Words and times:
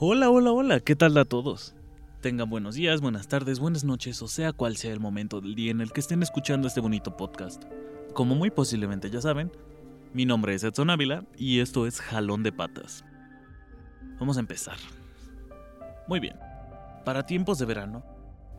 Hola, 0.00 0.28
hola, 0.28 0.50
hola, 0.50 0.80
¿qué 0.80 0.96
tal 0.96 1.16
a 1.18 1.24
todos? 1.24 1.72
Tengan 2.20 2.50
buenos 2.50 2.74
días, 2.74 3.00
buenas 3.00 3.28
tardes, 3.28 3.60
buenas 3.60 3.84
noches, 3.84 4.20
o 4.22 4.26
sea 4.26 4.52
cual 4.52 4.76
sea 4.76 4.92
el 4.92 4.98
momento 4.98 5.40
del 5.40 5.54
día 5.54 5.70
en 5.70 5.80
el 5.80 5.92
que 5.92 6.00
estén 6.00 6.20
escuchando 6.20 6.66
este 6.66 6.80
bonito 6.80 7.16
podcast. 7.16 7.62
Como 8.12 8.34
muy 8.34 8.50
posiblemente 8.50 9.08
ya 9.08 9.20
saben, 9.20 9.52
mi 10.12 10.26
nombre 10.26 10.52
es 10.52 10.64
Edson 10.64 10.90
Ávila 10.90 11.24
y 11.36 11.60
esto 11.60 11.86
es 11.86 12.00
Jalón 12.00 12.42
de 12.42 12.50
Patas. 12.50 13.04
Vamos 14.18 14.36
a 14.36 14.40
empezar. 14.40 14.78
Muy 16.08 16.18
bien. 16.18 16.34
Para 17.04 17.24
tiempos 17.24 17.60
de 17.60 17.66
verano, 17.66 18.04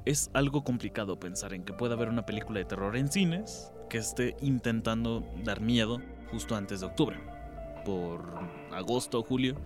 es 0.06 0.32
algo 0.34 0.64
complicado 0.64 1.20
pensar 1.20 1.54
en 1.54 1.66
que 1.66 1.74
pueda 1.74 1.96
haber 1.96 2.08
una 2.08 2.26
película 2.26 2.60
de 2.60 2.66
terror 2.66 2.96
en 2.96 3.12
cines 3.12 3.74
que 3.90 3.98
esté 3.98 4.38
intentando 4.40 5.28
dar 5.44 5.60
miedo 5.60 6.00
justo 6.32 6.56
antes 6.56 6.80
de 6.80 6.86
octubre. 6.86 7.20
Por 7.84 8.24
agosto 8.72 9.20
o 9.20 9.24
julio, 9.24 9.58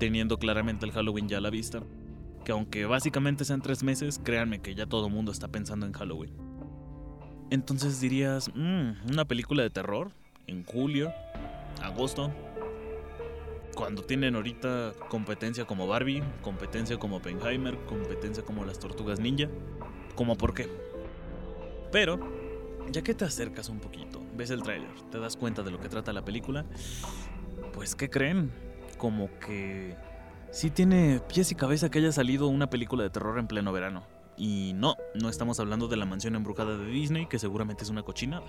teniendo 0.00 0.38
claramente 0.38 0.86
el 0.86 0.92
Halloween 0.92 1.28
ya 1.28 1.38
a 1.38 1.40
la 1.40 1.50
vista. 1.50 1.82
Que 2.44 2.52
aunque 2.52 2.86
básicamente 2.86 3.44
sean 3.44 3.60
tres 3.60 3.84
meses, 3.84 4.18
créanme 4.24 4.60
que 4.60 4.74
ya 4.74 4.86
todo 4.86 5.06
el 5.06 5.12
mundo 5.12 5.30
está 5.30 5.46
pensando 5.46 5.86
en 5.86 5.92
Halloween. 5.92 6.32
Entonces 7.50 8.00
dirías, 8.00 8.50
"Mm, 8.54 9.10
una 9.12 9.24
película 9.26 9.62
de 9.62 9.70
terror 9.70 10.10
en 10.46 10.64
julio, 10.64 11.12
agosto, 11.82 12.32
cuando 13.74 14.02
tienen 14.02 14.34
ahorita 14.36 14.94
competencia 15.10 15.66
como 15.66 15.86
Barbie, 15.86 16.22
competencia 16.42 16.96
como 16.98 17.16
Oppenheimer, 17.16 17.76
competencia 17.84 18.42
como 18.42 18.64
las 18.64 18.78
Tortugas 18.78 19.20
Ninja, 19.20 19.48
como 20.14 20.36
por 20.36 20.54
qué. 20.54 20.66
Pero, 21.92 22.18
ya 22.90 23.02
que 23.02 23.14
te 23.14 23.26
acercas 23.26 23.68
un 23.68 23.80
poquito, 23.80 24.22
ves 24.34 24.50
el 24.50 24.62
tráiler, 24.62 24.90
te 25.10 25.18
das 25.18 25.36
cuenta 25.36 25.62
de 25.62 25.70
lo 25.70 25.78
que 25.78 25.88
trata 25.90 26.12
la 26.12 26.24
película, 26.24 26.64
pues 27.74 27.94
¿qué 27.94 28.08
creen? 28.08 28.50
Como 29.00 29.30
que 29.40 29.96
sí 30.50 30.68
tiene 30.68 31.22
pies 31.26 31.50
y 31.52 31.54
cabeza 31.54 31.90
que 31.90 32.00
haya 32.00 32.12
salido 32.12 32.48
una 32.48 32.68
película 32.68 33.02
de 33.02 33.08
terror 33.08 33.38
en 33.38 33.46
pleno 33.46 33.72
verano. 33.72 34.02
Y 34.36 34.72
no, 34.74 34.96
no 35.14 35.30
estamos 35.30 35.58
hablando 35.58 35.88
de 35.88 35.96
la 35.96 36.04
mansión 36.04 36.34
embrujada 36.34 36.76
de 36.76 36.84
Disney, 36.84 37.24
que 37.24 37.38
seguramente 37.38 37.82
es 37.82 37.88
una 37.88 38.02
cochinada, 38.02 38.44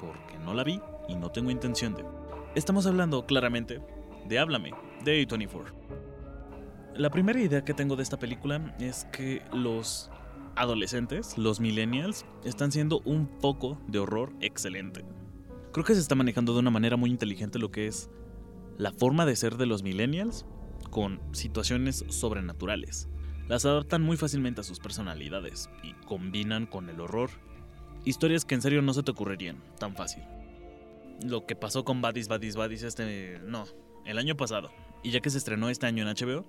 porque 0.00 0.38
no 0.38 0.54
la 0.54 0.64
vi 0.64 0.80
y 1.08 1.14
no 1.14 1.30
tengo 1.30 1.50
intención 1.50 1.94
de. 1.94 2.06
Estamos 2.54 2.86
hablando 2.86 3.26
claramente 3.26 3.82
de 4.26 4.38
Háblame, 4.38 4.72
de 5.04 5.28
A24. 5.28 5.74
La 6.96 7.10
primera 7.10 7.38
idea 7.38 7.62
que 7.62 7.74
tengo 7.74 7.94
de 7.94 8.02
esta 8.02 8.18
película 8.18 8.74
es 8.80 9.04
que 9.12 9.42
los 9.52 10.10
adolescentes, 10.56 11.36
los 11.36 11.60
millennials, 11.60 12.24
están 12.44 12.72
siendo 12.72 13.02
un 13.04 13.26
poco 13.26 13.78
de 13.88 13.98
horror 13.98 14.32
excelente. 14.40 15.04
Creo 15.70 15.84
que 15.84 15.94
se 15.94 16.00
está 16.00 16.14
manejando 16.14 16.54
de 16.54 16.60
una 16.60 16.70
manera 16.70 16.96
muy 16.96 17.10
inteligente 17.10 17.58
lo 17.58 17.70
que 17.70 17.88
es 17.88 18.08
la 18.78 18.92
forma 18.92 19.26
de 19.26 19.36
ser 19.36 19.56
de 19.56 19.66
los 19.66 19.82
millennials 19.82 20.46
con 20.90 21.20
situaciones 21.32 22.04
sobrenaturales. 22.08 23.08
Las 23.48 23.64
adaptan 23.64 24.02
muy 24.02 24.16
fácilmente 24.16 24.60
a 24.60 24.64
sus 24.64 24.78
personalidades 24.78 25.68
y 25.82 25.92
combinan 26.06 26.66
con 26.66 26.88
el 26.88 27.00
horror. 27.00 27.30
Historias 28.04 28.44
que 28.44 28.54
en 28.54 28.62
serio 28.62 28.82
no 28.82 28.94
se 28.94 29.02
te 29.02 29.10
ocurrirían 29.10 29.62
tan 29.78 29.94
fácil. 29.94 30.22
Lo 31.24 31.46
que 31.46 31.56
pasó 31.56 31.84
con 31.84 32.00
Badis, 32.00 32.28
Badis, 32.28 32.56
Badis 32.56 32.82
este... 32.82 33.40
No, 33.44 33.64
el 34.04 34.18
año 34.18 34.36
pasado. 34.36 34.70
Y 35.02 35.10
ya 35.10 35.20
que 35.20 35.30
se 35.30 35.38
estrenó 35.38 35.68
este 35.68 35.86
año 35.86 36.08
en 36.08 36.14
HBO, 36.14 36.44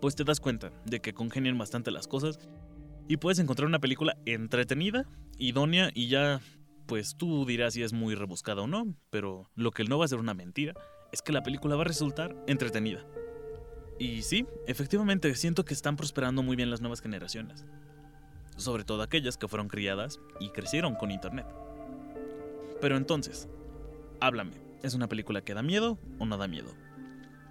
pues 0.00 0.16
te 0.16 0.24
das 0.24 0.40
cuenta 0.40 0.72
de 0.86 1.00
que 1.00 1.12
congenian 1.12 1.58
bastante 1.58 1.90
las 1.90 2.06
cosas 2.06 2.38
y 3.08 3.16
puedes 3.16 3.38
encontrar 3.38 3.66
una 3.66 3.80
película 3.80 4.16
entretenida, 4.24 5.04
idónea 5.38 5.90
y 5.94 6.08
ya, 6.08 6.40
pues 6.86 7.16
tú 7.16 7.44
dirás 7.44 7.74
si 7.74 7.82
es 7.82 7.92
muy 7.92 8.14
rebuscada 8.14 8.62
o 8.62 8.66
no, 8.66 8.94
pero 9.10 9.50
lo 9.54 9.72
que 9.72 9.84
no 9.84 9.98
va 9.98 10.04
a 10.04 10.08
ser 10.08 10.18
una 10.18 10.34
mentira 10.34 10.74
es 11.12 11.22
que 11.22 11.32
la 11.32 11.42
película 11.42 11.76
va 11.76 11.82
a 11.82 11.86
resultar 11.86 12.36
entretenida. 12.46 13.04
Y 13.98 14.22
sí, 14.22 14.46
efectivamente 14.66 15.34
siento 15.34 15.64
que 15.64 15.74
están 15.74 15.96
prosperando 15.96 16.42
muy 16.42 16.56
bien 16.56 16.70
las 16.70 16.80
nuevas 16.80 17.02
generaciones, 17.02 17.66
sobre 18.56 18.84
todo 18.84 19.02
aquellas 19.02 19.36
que 19.36 19.48
fueron 19.48 19.68
criadas 19.68 20.20
y 20.40 20.50
crecieron 20.50 20.94
con 20.94 21.10
internet. 21.10 21.46
Pero 22.80 22.96
entonces, 22.96 23.48
háblame, 24.20 24.52
¿es 24.82 24.94
una 24.94 25.08
película 25.08 25.42
que 25.42 25.52
da 25.52 25.62
miedo 25.62 25.98
o 26.18 26.24
no 26.24 26.38
da 26.38 26.48
miedo? 26.48 26.72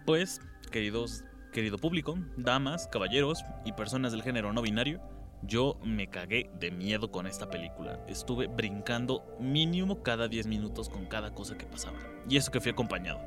Pues, 0.05 0.41
queridos, 0.71 1.23
querido 1.53 1.77
público, 1.77 2.17
damas, 2.35 2.87
caballeros 2.87 3.43
y 3.63 3.73
personas 3.73 4.11
del 4.11 4.23
género 4.23 4.51
no 4.51 4.63
binario, 4.63 5.01
yo 5.43 5.79
me 5.83 6.09
cagué 6.09 6.49
de 6.59 6.71
miedo 6.71 7.11
con 7.11 7.27
esta 7.27 7.49
película. 7.49 8.03
Estuve 8.07 8.47
brincando 8.47 9.23
mínimo 9.39 10.03
cada 10.03 10.27
10 10.27 10.47
minutos 10.47 10.89
con 10.89 11.05
cada 11.05 11.33
cosa 11.33 11.57
que 11.57 11.65
pasaba. 11.65 11.99
Y 12.27 12.37
eso 12.37 12.51
que 12.51 12.59
fui 12.59 12.71
acompañado. 12.71 13.19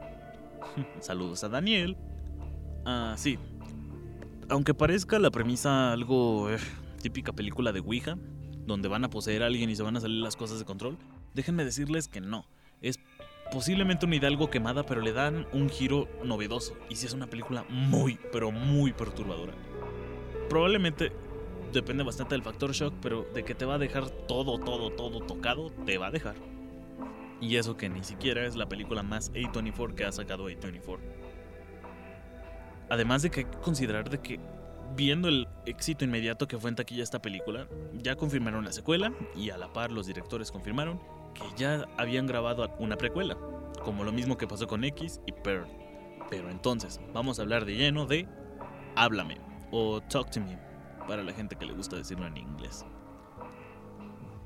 Saludos 1.00 1.45
a 1.45 1.49
Daniel. 1.49 1.97
Ah, 2.84 3.15
sí. 3.17 3.39
Aunque 4.49 4.75
parezca 4.75 5.19
la 5.19 5.31
premisa 5.31 5.93
algo 5.93 6.50
eh, 6.50 6.59
típica 7.00 7.33
película 7.33 7.73
de 7.73 7.81
Ouija, 7.81 8.19
donde 8.67 8.89
van 8.89 9.05
a 9.05 9.11
poseer 9.11 9.43
a 9.43 9.47
alguien 9.47 9.71
y 9.71 9.77
se 9.77 9.83
van 9.83 9.97
a 9.97 10.00
salir 10.00 10.23
las 10.23 10.37
cosas 10.37 10.59
de 10.59 10.65
control, 10.65 10.99
déjenme 11.34 11.65
decirles 11.65 12.09
que 12.09 12.21
no. 12.21 12.47
Es 12.81 12.99
posiblemente 13.53 14.06
una 14.06 14.17
idea 14.17 14.28
algo 14.28 14.50
quemada, 14.50 14.84
pero 14.84 15.00
le 15.00 15.12
dan 15.12 15.47
un 15.53 15.69
giro 15.69 16.09
novedoso. 16.25 16.75
Y 16.89 16.97
sí 16.97 17.06
es 17.06 17.12
una 17.12 17.27
película 17.27 17.65
muy, 17.69 18.19
pero 18.33 18.50
muy 18.50 18.93
perturbadora. 18.93 19.55
Probablemente 20.49 21.12
depende 21.73 22.03
bastante 22.03 22.34
del 22.34 22.43
factor 22.43 22.73
shock, 22.73 22.94
pero 23.00 23.27
de 23.34 23.44
que 23.44 23.55
te 23.55 23.65
va 23.65 23.75
a 23.75 23.79
dejar 23.79 24.11
todo, 24.11 24.59
todo, 24.59 24.91
todo 24.91 25.21
tocado, 25.21 25.71
te 25.87 25.99
va 25.99 26.09
a 26.09 26.11
dejar. 26.11 26.51
Y 27.42 27.56
eso 27.56 27.76
que 27.76 27.88
ni 27.88 28.04
siquiera 28.04 28.47
es 28.47 28.54
la 28.54 28.69
película 28.69 29.03
más 29.03 29.32
A24 29.32 29.94
que 29.97 30.04
ha 30.04 30.12
sacado 30.12 30.48
A24. 30.48 31.00
Además 32.88 33.22
de 33.22 33.30
que 33.30 33.41
hay 33.41 33.47
que 33.47 33.58
considerar 33.58 34.08
de 34.08 34.20
que 34.20 34.38
viendo 34.94 35.26
el 35.26 35.48
éxito 35.66 36.04
inmediato 36.04 36.47
que 36.47 36.56
fue 36.56 36.70
en 36.70 36.76
taquilla 36.76 37.02
esta 37.02 37.20
película, 37.20 37.66
ya 37.94 38.14
confirmaron 38.14 38.64
la 38.64 38.70
secuela 38.70 39.12
y 39.34 39.50
a 39.50 39.58
la 39.58 39.72
par 39.72 39.91
los 39.91 40.06
directores 40.06 40.52
confirmaron 40.52 41.00
que 41.34 41.42
ya 41.56 41.88
habían 41.98 42.28
grabado 42.28 42.70
una 42.78 42.97
precuela, 42.97 43.36
como 43.84 44.04
lo 44.04 44.12
mismo 44.12 44.38
que 44.38 44.47
pasó 44.47 44.69
con 44.69 44.84
X 44.84 45.20
y 45.26 45.32
Pearl. 45.32 45.66
Pero 46.31 46.48
entonces, 46.48 47.00
vamos 47.12 47.41
a 47.41 47.42
hablar 47.42 47.64
de 47.64 47.75
lleno 47.75 48.06
de 48.06 48.28
Háblame 48.94 49.41
o 49.72 50.00
Talk 50.00 50.31
to 50.31 50.41
Me, 50.41 50.60
para 51.08 51.25
la 51.25 51.32
gente 51.32 51.56
que 51.56 51.66
le 51.66 51.72
gusta 51.72 51.97
decirlo 51.97 52.25
en 52.25 52.36
inglés. 52.36 52.86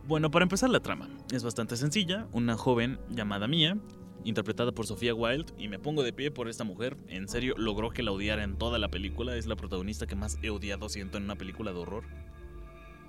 Bueno, 0.06 0.30
para 0.30 0.44
empezar 0.44 0.70
la 0.70 0.78
trama, 0.78 1.08
es 1.32 1.42
bastante 1.42 1.76
sencilla, 1.76 2.28
una 2.30 2.56
joven 2.56 3.00
llamada 3.10 3.48
Mia, 3.48 3.76
interpretada 4.22 4.70
por 4.70 4.86
Sofía 4.86 5.12
Wilde, 5.12 5.52
y 5.58 5.66
me 5.66 5.80
pongo 5.80 6.04
de 6.04 6.12
pie 6.12 6.30
por 6.30 6.48
esta 6.48 6.62
mujer, 6.62 6.96
en 7.08 7.26
serio 7.26 7.56
logró 7.58 7.90
que 7.90 8.04
la 8.04 8.12
odiara 8.12 8.44
en 8.44 8.56
toda 8.56 8.78
la 8.78 8.88
película, 8.88 9.34
es 9.34 9.46
la 9.46 9.56
protagonista 9.56 10.06
que 10.06 10.14
más 10.14 10.38
he 10.42 10.50
odiado 10.50 10.88
siento 10.88 11.18
en 11.18 11.24
una 11.24 11.34
película 11.34 11.72
de 11.72 11.80
horror. 11.80 12.04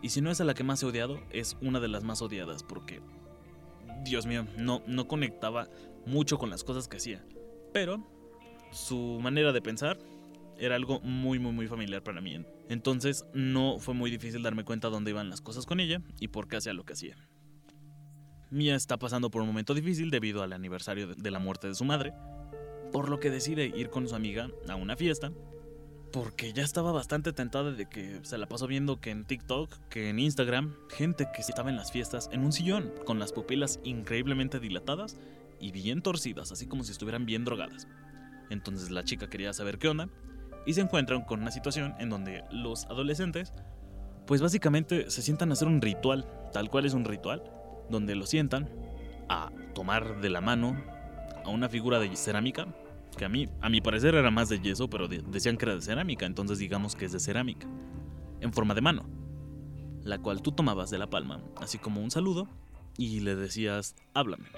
Y 0.01 0.09
si 0.09 0.21
no 0.21 0.31
es 0.31 0.41
a 0.41 0.43
la 0.43 0.55
que 0.55 0.63
más 0.63 0.81
he 0.81 0.87
odiado, 0.87 1.19
es 1.29 1.55
una 1.61 1.79
de 1.79 1.87
las 1.87 2.03
más 2.03 2.23
odiadas, 2.23 2.63
porque, 2.63 2.99
Dios 4.03 4.25
mío, 4.25 4.47
no, 4.57 4.81
no 4.87 5.07
conectaba 5.07 5.69
mucho 6.07 6.39
con 6.39 6.49
las 6.49 6.63
cosas 6.63 6.87
que 6.87 6.97
hacía. 6.97 7.23
Pero 7.73 8.03
su 8.71 9.19
manera 9.21 9.53
de 9.53 9.61
pensar 9.61 9.99
era 10.57 10.75
algo 10.75 10.99
muy, 11.01 11.37
muy, 11.37 11.51
muy 11.51 11.67
familiar 11.67 12.01
para 12.01 12.21
mí. 12.21 12.43
Entonces 12.69 13.25
no 13.33 13.79
fue 13.79 13.93
muy 13.93 14.11
difícil 14.11 14.43
darme 14.43 14.65
cuenta 14.65 14.89
dónde 14.89 15.11
iban 15.11 15.29
las 15.29 15.41
cosas 15.41 15.65
con 15.65 15.79
ella 15.79 16.01
y 16.19 16.27
por 16.27 16.47
qué 16.47 16.57
hacía 16.57 16.73
lo 16.73 16.85
que 16.85 16.93
hacía. 16.93 17.15
Mia 18.49 18.75
está 18.75 18.97
pasando 18.97 19.29
por 19.29 19.41
un 19.41 19.47
momento 19.47 19.73
difícil 19.73 20.09
debido 20.09 20.41
al 20.41 20.53
aniversario 20.53 21.07
de 21.07 21.31
la 21.31 21.39
muerte 21.39 21.67
de 21.67 21.75
su 21.75 21.83
madre, 21.83 22.13
por 22.91 23.09
lo 23.09 23.19
que 23.19 23.29
decide 23.29 23.65
ir 23.65 23.89
con 23.89 24.07
su 24.07 24.15
amiga 24.15 24.49
a 24.69 24.75
una 24.75 24.95
fiesta, 24.95 25.31
porque 26.13 26.53
ya 26.53 26.63
estaba 26.63 26.93
bastante 26.93 27.33
tentada 27.33 27.71
de 27.71 27.87
que 27.87 28.21
se 28.23 28.37
la 28.37 28.47
pasó 28.47 28.67
viendo 28.67 29.01
que 29.01 29.11
en 29.11 29.25
TikTok, 29.25 29.69
que 29.89 30.09
en 30.09 30.19
Instagram, 30.19 30.73
gente 30.89 31.27
que 31.33 31.41
estaba 31.41 31.69
en 31.69 31.75
las 31.75 31.91
fiestas 31.91 32.29
en 32.31 32.45
un 32.45 32.53
sillón, 32.53 32.93
con 33.05 33.19
las 33.19 33.33
pupilas 33.33 33.79
increíblemente 33.83 34.59
dilatadas 34.59 35.17
y 35.59 35.71
bien 35.71 36.01
torcidas, 36.01 36.51
así 36.51 36.67
como 36.67 36.83
si 36.83 36.91
estuvieran 36.91 37.25
bien 37.25 37.43
drogadas. 37.43 37.87
Entonces 38.49 38.91
la 38.91 39.03
chica 39.03 39.29
quería 39.29 39.51
saber 39.51 39.77
qué 39.77 39.89
onda 39.89 40.09
y 40.67 40.73
se 40.73 40.81
encuentran 40.81 41.21
con 41.21 41.41
una 41.41 41.49
situación 41.49 41.95
en 41.97 42.09
donde 42.09 42.43
los 42.51 42.85
adolescentes, 42.87 43.53
pues 44.27 44.41
básicamente 44.41 45.09
se 45.09 45.21
sientan 45.21 45.49
a 45.49 45.53
hacer 45.53 45.69
un 45.69 45.81
ritual, 45.81 46.27
tal 46.51 46.69
cual 46.69 46.85
es 46.85 46.93
un 46.93 47.05
ritual, 47.05 47.41
donde 47.89 48.15
lo 48.15 48.25
sientan 48.25 48.69
a 49.29 49.49
tomar 49.73 50.19
de 50.19 50.29
la 50.29 50.41
mano 50.41 50.75
a 51.45 51.49
una 51.49 51.69
figura 51.69 51.99
de 51.99 52.13
cerámica, 52.17 52.67
que 53.17 53.23
a 53.23 53.29
mí, 53.29 53.47
a 53.61 53.69
mi 53.69 53.79
parecer 53.79 54.13
era 54.13 54.29
más 54.29 54.49
de 54.49 54.59
yeso, 54.59 54.89
pero 54.89 55.07
decían 55.07 55.55
que 55.55 55.65
era 55.65 55.75
de 55.75 55.81
cerámica, 55.81 56.25
entonces 56.25 56.59
digamos 56.59 56.97
que 56.97 57.05
es 57.05 57.13
de 57.13 57.21
cerámica, 57.21 57.65
en 58.41 58.51
forma 58.51 58.73
de 58.73 58.81
mano, 58.81 59.05
la 60.03 60.19
cual 60.19 60.41
tú 60.41 60.51
tomabas 60.51 60.89
de 60.89 60.97
la 60.97 61.09
palma, 61.09 61.41
así 61.55 61.77
como 61.77 62.01
un 62.01 62.11
saludo, 62.11 62.49
y 62.97 63.21
le 63.21 63.37
decías, 63.37 63.95
háblame. 64.13 64.49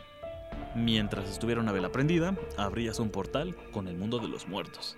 Mientras 0.75 1.29
estuviera 1.29 1.61
una 1.61 1.71
vela 1.71 1.91
prendida, 1.91 2.35
abrías 2.57 2.99
un 2.99 3.11
portal 3.11 3.55
con 3.71 3.87
el 3.87 3.95
mundo 3.95 4.17
de 4.17 4.27
los 4.27 4.47
muertos 4.47 4.97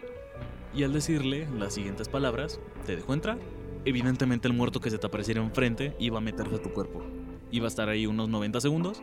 y 0.74 0.84
al 0.84 0.94
decirle 0.94 1.48
las 1.58 1.74
siguientes 1.74 2.10
palabras, 2.10 2.60
te 2.86 2.96
dejó 2.96 3.14
entrar. 3.14 3.40
Evidentemente 3.84 4.48
el 4.48 4.54
muerto 4.54 4.80
que 4.80 4.90
se 4.90 4.98
te 4.98 5.08
apareciera 5.08 5.42
enfrente 5.42 5.96
iba 6.00 6.20
a 6.20 6.22
meterse 6.22 6.56
a 6.56 6.62
tu 6.62 6.72
cuerpo. 6.72 7.04
Iba 7.52 7.66
a 7.66 7.68
estar 7.68 7.90
ahí 7.90 8.06
unos 8.06 8.30
90 8.30 8.62
segundos 8.62 9.02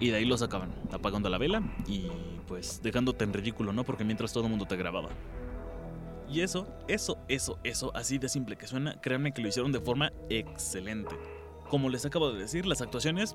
y 0.00 0.10
de 0.10 0.16
ahí 0.16 0.24
lo 0.24 0.36
sacaban, 0.38 0.74
apagando 0.92 1.28
la 1.28 1.38
vela 1.38 1.62
y 1.86 2.08
pues 2.46 2.80
dejándote 2.82 3.24
en 3.24 3.32
ridículo, 3.32 3.72
¿no? 3.72 3.84
Porque 3.84 4.04
mientras 4.04 4.32
todo 4.32 4.44
el 4.44 4.50
mundo 4.50 4.66
te 4.66 4.76
grababa. 4.76 5.10
Y 6.30 6.40
eso, 6.42 6.66
eso, 6.88 7.18
eso, 7.28 7.58
eso, 7.64 7.94
así 7.96 8.18
de 8.18 8.28
simple 8.28 8.56
que 8.56 8.66
suena, 8.66 9.00
créanme 9.00 9.32
que 9.32 9.40
lo 9.40 9.48
hicieron 9.48 9.72
de 9.72 9.80
forma 9.80 10.12
excelente. 10.28 11.16
Como 11.70 11.88
les 11.88 12.04
acabo 12.04 12.32
de 12.32 12.38
decir, 12.38 12.66
las 12.66 12.82
actuaciones, 12.82 13.34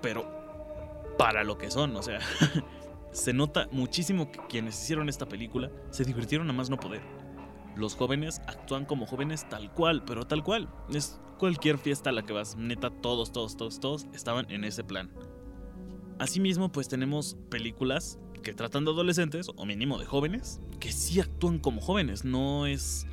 pero 0.00 0.26
para 1.18 1.44
lo 1.44 1.58
que 1.58 1.70
son, 1.70 1.94
o 1.96 2.02
sea, 2.02 2.18
se 3.12 3.32
nota 3.32 3.68
muchísimo 3.72 4.30
que 4.30 4.40
quienes 4.48 4.80
hicieron 4.82 5.08
esta 5.08 5.28
película 5.28 5.70
se 5.90 6.04
divirtieron 6.04 6.48
a 6.50 6.52
más 6.52 6.70
no 6.70 6.78
poder. 6.78 7.02
Los 7.76 7.94
jóvenes 7.94 8.40
actúan 8.46 8.84
como 8.84 9.06
jóvenes 9.06 9.48
tal 9.48 9.72
cual, 9.72 10.04
pero 10.04 10.26
tal 10.26 10.42
cual. 10.42 10.68
Es 10.92 11.20
cualquier 11.38 11.78
fiesta 11.78 12.10
a 12.10 12.12
la 12.12 12.22
que 12.22 12.32
vas, 12.32 12.56
neta, 12.56 12.90
todos, 12.90 13.32
todos, 13.32 13.56
todos, 13.56 13.80
todos 13.80 14.06
estaban 14.12 14.50
en 14.50 14.64
ese 14.64 14.84
plan. 14.84 15.10
Asimismo, 16.18 16.70
pues 16.70 16.88
tenemos 16.88 17.36
películas 17.48 18.18
que 18.42 18.52
tratan 18.52 18.84
de 18.84 18.90
adolescentes, 18.90 19.48
o 19.54 19.66
mínimo 19.66 19.98
de 19.98 20.04
jóvenes, 20.04 20.60
que 20.78 20.92
sí 20.92 21.20
actúan 21.20 21.58
como 21.58 21.80
jóvenes, 21.80 22.24
no 22.24 22.66
es 22.66 23.06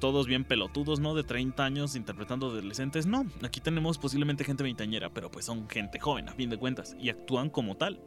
todos 0.00 0.26
bien 0.26 0.44
pelotudos, 0.44 1.00
¿no? 1.00 1.14
De 1.14 1.24
30 1.24 1.64
años 1.64 1.96
interpretando 1.96 2.46
adolescentes, 2.46 3.06
no, 3.06 3.26
aquí 3.42 3.60
tenemos 3.60 3.98
posiblemente 3.98 4.44
gente 4.44 4.62
veinteañera, 4.62 5.12
pero 5.12 5.30
pues 5.30 5.44
son 5.44 5.68
gente 5.68 5.98
joven 5.98 6.28
a 6.28 6.32
fin 6.32 6.50
de 6.50 6.58
cuentas, 6.58 6.96
y 7.00 7.10
actúan 7.10 7.50
como 7.50 7.76
tal, 7.76 8.00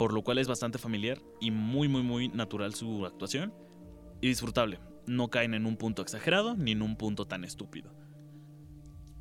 por 0.00 0.14
lo 0.14 0.22
cual 0.22 0.38
es 0.38 0.48
bastante 0.48 0.78
familiar 0.78 1.20
y 1.42 1.50
muy, 1.50 1.86
muy, 1.86 2.02
muy 2.02 2.28
natural 2.28 2.74
su 2.74 3.04
actuación, 3.04 3.52
y 4.22 4.28
disfrutable, 4.28 4.80
no 5.06 5.28
caen 5.28 5.52
en 5.52 5.66
un 5.66 5.76
punto 5.76 6.00
exagerado 6.00 6.56
ni 6.56 6.72
en 6.72 6.80
un 6.80 6.96
punto 6.96 7.26
tan 7.26 7.44
estúpido 7.44 7.92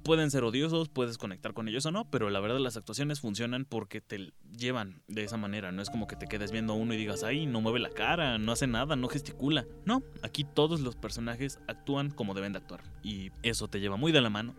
pueden 0.04 0.32
ser 0.32 0.44
odiosos, 0.44 0.90
puedes 0.90 1.20
conectar 1.20 1.54
con 1.54 1.68
ellos 1.68 1.86
o 1.86 1.92
no, 1.92 2.10
pero 2.10 2.32
la 2.32 2.40
verdad 2.40 2.58
las 2.58 2.78
actuaciones 2.78 3.20
funcionan 3.20 3.66
porque 3.66 4.02
te 4.02 4.34
llevan 4.58 5.04
de 5.08 5.24
esa 5.24 5.38
manera. 5.38 5.72
No 5.72 5.84
es 5.84 5.92
como 5.92 6.08
que 6.08 6.16
te 6.16 6.26
quedes 6.26 6.52
viendo 6.52 6.74
a 6.74 6.76
uno 6.78 6.96
y 6.96 6.98
digas, 6.98 7.24
ay, 7.24 7.46
no 7.46 7.62
mueve 7.62 7.80
la 7.80 7.92
cara, 7.92 8.40
no 8.40 8.52
hace 8.52 8.66
nada, 8.66 8.96
no 8.96 9.08
gesticula. 9.08 9.68
No, 9.86 10.02
aquí 10.24 10.46
todos 10.46 10.80
los 10.80 10.96
personajes 10.96 11.60
actúan 11.68 12.10
como 12.10 12.34
deben 12.34 12.54
de 12.54 12.58
actuar. 12.58 12.82
Y 13.04 13.30
eso 13.44 13.68
te 13.68 13.80
lleva 13.82 13.98
muy 13.98 14.12
de 14.12 14.22
la 14.22 14.32
mano 14.32 14.56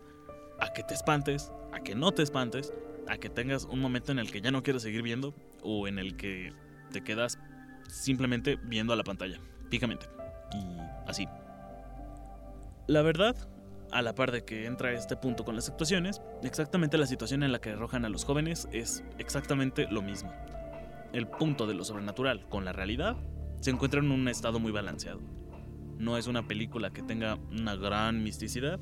a 0.61 0.71
que 0.71 0.83
te 0.83 0.93
espantes, 0.93 1.51
a 1.73 1.81
que 1.81 1.95
no 1.95 2.13
te 2.13 2.23
espantes, 2.23 2.71
a 3.09 3.17
que 3.17 3.29
tengas 3.29 3.65
un 3.65 3.81
momento 3.81 4.13
en 4.13 4.19
el 4.19 4.31
que 4.31 4.39
ya 4.39 4.51
no 4.51 4.63
quieres 4.63 4.83
seguir 4.83 5.01
viendo 5.01 5.35
o 5.61 5.87
en 5.87 5.99
el 5.99 6.15
que 6.15 6.53
te 6.91 7.03
quedas 7.03 7.39
simplemente 7.87 8.57
viendo 8.63 8.93
a 8.93 8.95
la 8.95 9.03
pantalla, 9.03 9.39
fijamente. 9.69 10.07
Y 10.53 11.09
así. 11.09 11.27
La 12.87 13.01
verdad, 13.01 13.35
a 13.91 14.01
la 14.01 14.15
par 14.15 14.31
de 14.31 14.43
que 14.43 14.65
entra 14.65 14.91
este 14.93 15.15
punto 15.15 15.45
con 15.45 15.55
las 15.55 15.69
actuaciones, 15.69 16.21
exactamente 16.43 16.97
la 16.97 17.05
situación 17.05 17.43
en 17.43 17.51
la 17.51 17.59
que 17.59 17.71
arrojan 17.71 18.05
a 18.05 18.09
los 18.09 18.25
jóvenes 18.25 18.67
es 18.71 19.03
exactamente 19.17 19.87
lo 19.89 20.01
mismo. 20.01 20.33
El 21.13 21.27
punto 21.27 21.67
de 21.67 21.73
lo 21.73 21.83
sobrenatural 21.83 22.47
con 22.47 22.65
la 22.65 22.71
realidad 22.71 23.17
se 23.59 23.69
encuentra 23.69 23.99
en 23.99 24.11
un 24.11 24.27
estado 24.27 24.59
muy 24.59 24.71
balanceado. 24.71 25.19
No 25.97 26.17
es 26.17 26.27
una 26.27 26.47
película 26.47 26.91
que 26.91 27.03
tenga 27.03 27.35
una 27.51 27.75
gran 27.75 28.23
misticidad, 28.23 28.79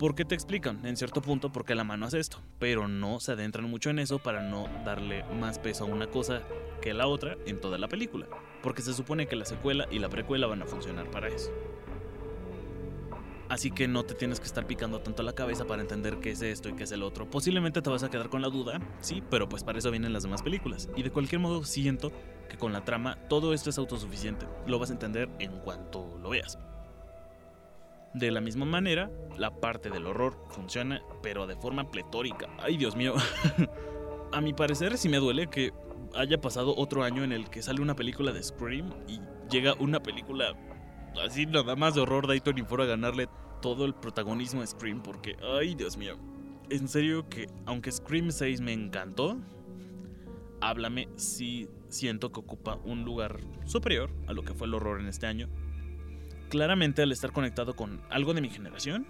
porque 0.00 0.24
te 0.24 0.34
explican 0.34 0.86
en 0.86 0.96
cierto 0.96 1.20
punto 1.20 1.52
por 1.52 1.66
qué 1.66 1.74
la 1.74 1.84
mano 1.84 2.06
hace 2.06 2.18
esto, 2.18 2.38
pero 2.58 2.88
no 2.88 3.20
se 3.20 3.32
adentran 3.32 3.68
mucho 3.68 3.90
en 3.90 3.98
eso 3.98 4.18
para 4.18 4.40
no 4.40 4.66
darle 4.82 5.24
más 5.24 5.58
peso 5.58 5.84
a 5.84 5.88
una 5.88 6.06
cosa 6.06 6.40
que 6.80 6.92
a 6.92 6.94
la 6.94 7.06
otra 7.06 7.36
en 7.44 7.60
toda 7.60 7.76
la 7.76 7.86
película, 7.86 8.26
porque 8.62 8.80
se 8.80 8.94
supone 8.94 9.26
que 9.26 9.36
la 9.36 9.44
secuela 9.44 9.86
y 9.90 9.98
la 9.98 10.08
precuela 10.08 10.46
van 10.46 10.62
a 10.62 10.66
funcionar 10.66 11.10
para 11.10 11.28
eso. 11.28 11.50
Así 13.50 13.70
que 13.70 13.88
no 13.88 14.04
te 14.04 14.14
tienes 14.14 14.40
que 14.40 14.46
estar 14.46 14.66
picando 14.66 15.00
tanto 15.00 15.22
la 15.22 15.34
cabeza 15.34 15.66
para 15.66 15.82
entender 15.82 16.16
qué 16.20 16.30
es 16.30 16.40
esto 16.40 16.70
y 16.70 16.72
qué 16.72 16.84
es 16.84 16.92
el 16.92 17.02
otro. 17.02 17.28
Posiblemente 17.28 17.82
te 17.82 17.90
vas 17.90 18.02
a 18.02 18.08
quedar 18.08 18.30
con 18.30 18.40
la 18.40 18.48
duda, 18.48 18.80
sí, 19.02 19.22
pero 19.28 19.50
pues 19.50 19.64
para 19.64 19.80
eso 19.80 19.90
vienen 19.90 20.14
las 20.14 20.22
demás 20.22 20.40
películas. 20.40 20.88
Y 20.96 21.02
de 21.02 21.10
cualquier 21.10 21.42
modo 21.42 21.62
siento 21.64 22.10
que 22.48 22.56
con 22.56 22.72
la 22.72 22.86
trama 22.86 23.18
todo 23.28 23.52
esto 23.52 23.68
es 23.68 23.76
autosuficiente. 23.76 24.46
Lo 24.66 24.78
vas 24.78 24.88
a 24.88 24.94
entender 24.94 25.28
en 25.40 25.58
cuanto 25.58 26.18
lo 26.22 26.30
veas. 26.30 26.58
De 28.14 28.30
la 28.30 28.40
misma 28.40 28.64
manera, 28.64 29.10
la 29.38 29.60
parte 29.60 29.90
del 29.90 30.06
horror 30.06 30.36
funciona, 30.48 31.02
pero 31.22 31.46
de 31.46 31.56
forma 31.56 31.90
pletórica. 31.90 32.48
Ay, 32.58 32.76
Dios 32.76 32.96
mío. 32.96 33.14
a 34.32 34.40
mi 34.40 34.52
parecer 34.52 34.96
sí 34.98 35.08
me 35.08 35.18
duele 35.18 35.48
que 35.48 35.72
haya 36.14 36.40
pasado 36.40 36.74
otro 36.76 37.02
año 37.02 37.24
en 37.24 37.32
el 37.32 37.50
que 37.50 37.62
sale 37.62 37.80
una 37.80 37.94
película 37.94 38.32
de 38.32 38.42
Scream 38.42 38.92
y 39.06 39.20
llega 39.50 39.74
una 39.74 40.02
película 40.02 40.56
así 41.24 41.46
nada 41.46 41.76
más 41.76 41.94
de 41.94 42.00
horror 42.00 42.26
de 42.26 42.40
Tony 42.40 42.62
a 42.62 42.84
ganarle 42.84 43.28
todo 43.60 43.84
el 43.84 43.94
protagonismo 43.94 44.62
a 44.62 44.66
Scream 44.66 45.02
porque, 45.02 45.36
ay 45.42 45.74
Dios 45.74 45.96
mío, 45.96 46.16
en 46.70 46.88
serio 46.88 47.28
que 47.28 47.46
aunque 47.66 47.92
Scream 47.92 48.30
6 48.30 48.60
me 48.60 48.72
encantó, 48.72 49.38
háblame 50.60 51.08
si 51.16 51.68
siento 51.88 52.32
que 52.32 52.40
ocupa 52.40 52.76
un 52.84 53.04
lugar 53.04 53.40
superior 53.64 54.10
a 54.26 54.32
lo 54.32 54.42
que 54.42 54.54
fue 54.54 54.66
el 54.66 54.74
horror 54.74 55.00
en 55.00 55.08
este 55.08 55.26
año. 55.26 55.48
Claramente 56.50 57.02
al 57.02 57.12
estar 57.12 57.32
conectado 57.32 57.74
con 57.74 58.02
algo 58.10 58.34
de 58.34 58.40
mi 58.40 58.50
generación, 58.50 59.06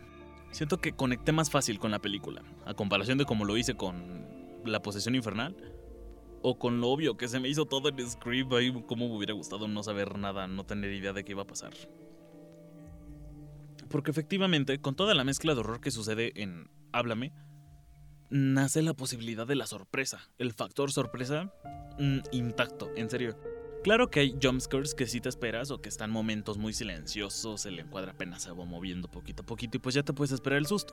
siento 0.51 0.79
que 0.79 0.93
conecté 0.93 1.33
más 1.33 1.51
fácil 1.51 1.79
con 1.79 1.91
la 1.91 1.99
película, 1.99 2.43
a 2.67 2.75
comparación 2.75 3.17
de 3.17 3.25
como 3.25 3.45
lo 3.45 3.57
hice 3.57 3.75
con 3.75 4.27
La 4.65 4.83
posesión 4.83 5.15
infernal 5.15 5.57
o 6.43 6.59
con 6.59 6.81
lo 6.81 6.89
obvio 6.89 7.17
que 7.17 7.29
se 7.29 7.41
me 7.41 7.49
hizo 7.49 7.65
todo 7.65 7.89
en 7.89 8.11
Scream, 8.11 8.53
ahí 8.53 8.71
como 8.87 9.09
me 9.09 9.17
hubiera 9.17 9.33
gustado 9.33 9.69
no 9.69 9.83
saber 9.83 10.19
nada, 10.19 10.47
no 10.49 10.65
tener 10.65 10.93
idea 10.93 11.15
de 11.15 11.25
qué 11.25 11.33
iba 11.33 11.43
a 11.43 11.47
pasar. 11.47 11.73
Porque 13.89 14.11
efectivamente, 14.11 14.79
con 14.81 14.95
toda 14.95 15.15
la 15.15 15.25
mezcla 15.25 15.55
de 15.55 15.61
horror 15.61 15.81
que 15.81 15.91
sucede 15.91 16.33
en 16.37 16.71
Háblame, 16.93 17.33
nace 18.31 18.83
la 18.83 18.95
posibilidad 18.95 19.47
de 19.47 19.57
la 19.57 19.67
sorpresa, 19.67 20.29
el 20.39 20.53
factor 20.53 20.93
sorpresa 20.93 21.53
mm, 21.99 22.19
intacto, 22.33 22.91
en 22.97 23.11
serio. 23.11 23.37
Claro 23.83 24.11
que 24.11 24.21
hay 24.21 24.37
jumpscares 24.43 24.95
que 24.95 25.07
sí 25.07 25.23
te 25.23 25.31
esperas 25.31 25.71
o 25.71 25.81
que 25.81 25.89
están 25.89 26.11
momentos 26.11 26.59
muy 26.59 26.75
silenciosos, 26.75 27.65
el 27.65 27.79
encuadre 27.79 28.11
apenas 28.11 28.43
se 28.43 28.53
moviendo 28.53 29.11
poquito 29.11 29.43
a 29.43 29.47
poquito 29.47 29.79
y 29.79 29.81
pues 29.81 29.95
ya 29.95 30.03
te 30.03 30.13
puedes 30.13 30.33
esperar 30.33 30.59
el 30.59 30.67
susto. 30.67 30.93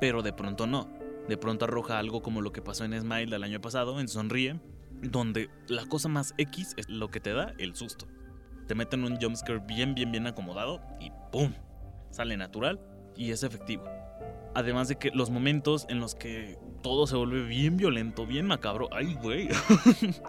Pero 0.00 0.22
de 0.22 0.34
pronto 0.34 0.66
no. 0.66 0.86
De 1.28 1.38
pronto 1.38 1.64
arroja 1.64 1.98
algo 1.98 2.22
como 2.22 2.42
lo 2.42 2.52
que 2.52 2.60
pasó 2.60 2.84
en 2.84 2.98
Smile 3.00 3.30
del 3.30 3.42
año 3.42 3.62
pasado, 3.62 4.00
en 4.00 4.08
Sonríe, 4.08 4.60
donde 5.00 5.48
la 5.66 5.86
cosa 5.86 6.10
más 6.10 6.34
X 6.36 6.74
es 6.76 6.90
lo 6.90 7.10
que 7.10 7.20
te 7.20 7.32
da 7.32 7.54
el 7.56 7.74
susto. 7.74 8.06
Te 8.68 8.74
meten 8.74 9.04
un 9.04 9.16
jumpscare 9.16 9.62
bien, 9.66 9.94
bien, 9.94 10.12
bien 10.12 10.26
acomodado 10.26 10.82
y 11.00 11.10
¡pum! 11.32 11.54
Sale 12.10 12.36
natural 12.36 12.78
y 13.16 13.30
es 13.30 13.44
efectivo. 13.44 13.84
Además 14.54 14.88
de 14.88 14.96
que 14.96 15.10
los 15.10 15.30
momentos 15.30 15.86
en 15.88 16.00
los 16.00 16.14
que 16.14 16.58
todo 16.82 17.06
se 17.06 17.16
vuelve 17.16 17.46
bien 17.46 17.78
violento, 17.78 18.26
bien 18.26 18.46
macabro, 18.46 18.88
¡ay, 18.92 19.14
güey! 19.14 19.48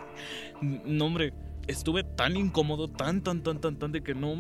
no, 0.61 1.05
hombre, 1.05 1.33
estuve 1.67 2.03
tan 2.03 2.35
incómodo, 2.35 2.87
tan, 2.87 3.21
tan, 3.21 3.43
tan, 3.43 3.59
tan, 3.59 3.77
tan 3.77 3.91
de 3.91 4.03
que 4.03 4.15
no. 4.15 4.35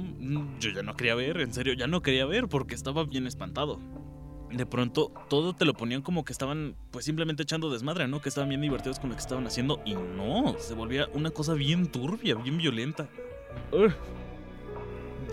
Yo 0.59 0.71
ya 0.71 0.83
no 0.83 0.95
quería 0.95 1.15
ver, 1.15 1.41
en 1.41 1.53
serio, 1.53 1.73
ya 1.73 1.87
no 1.87 2.01
quería 2.01 2.25
ver 2.25 2.47
porque 2.47 2.75
estaba 2.75 3.03
bien 3.05 3.27
espantado 3.27 3.79
de 4.51 4.65
pronto 4.65 5.11
todo 5.29 5.53
te 5.53 5.65
lo 5.65 5.73
ponían 5.73 6.01
como 6.01 6.23
que 6.23 6.31
estaban 6.31 6.75
pues 6.91 7.05
simplemente 7.05 7.43
echando 7.43 7.69
desmadre, 7.69 8.07
¿no? 8.07 8.21
Que 8.21 8.29
estaban 8.29 8.49
bien 8.49 8.61
divertidos 8.61 8.99
con 8.99 9.09
lo 9.09 9.15
que 9.15 9.21
estaban 9.21 9.45
haciendo 9.45 9.81
y 9.85 9.93
no, 9.95 10.55
se 10.59 10.73
volvía 10.73 11.07
una 11.13 11.31
cosa 11.31 11.53
bien 11.53 11.91
turbia, 11.91 12.35
bien 12.35 12.57
violenta. 12.57 13.09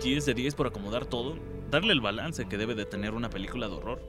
10 0.03 0.27
de 0.27 0.35
10 0.35 0.55
por 0.55 0.67
acomodar 0.67 1.07
todo, 1.07 1.37
darle 1.71 1.93
el 1.93 2.01
balance 2.01 2.47
que 2.47 2.57
debe 2.57 2.75
de 2.75 2.85
tener 2.85 3.15
una 3.15 3.31
película 3.31 3.69
de 3.69 3.75
horror 3.75 4.03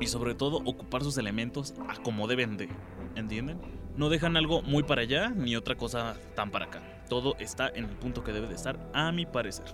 y 0.00 0.06
sobre 0.06 0.34
todo 0.34 0.58
ocupar 0.64 1.02
sus 1.04 1.18
elementos 1.18 1.74
a 1.88 2.00
como 2.02 2.26
deben 2.26 2.56
de, 2.56 2.68
¿entienden? 3.14 3.60
No 3.96 4.08
dejan 4.08 4.36
algo 4.36 4.62
muy 4.62 4.82
para 4.82 5.02
allá 5.02 5.30
ni 5.30 5.54
otra 5.54 5.76
cosa 5.76 6.16
tan 6.34 6.50
para 6.50 6.66
acá. 6.66 6.82
Todo 7.08 7.36
está 7.38 7.68
en 7.68 7.84
el 7.84 7.96
punto 7.96 8.24
que 8.24 8.32
debe 8.32 8.48
de 8.48 8.54
estar 8.54 8.78
a 8.94 9.12
mi 9.12 9.26
parecer. 9.26 9.66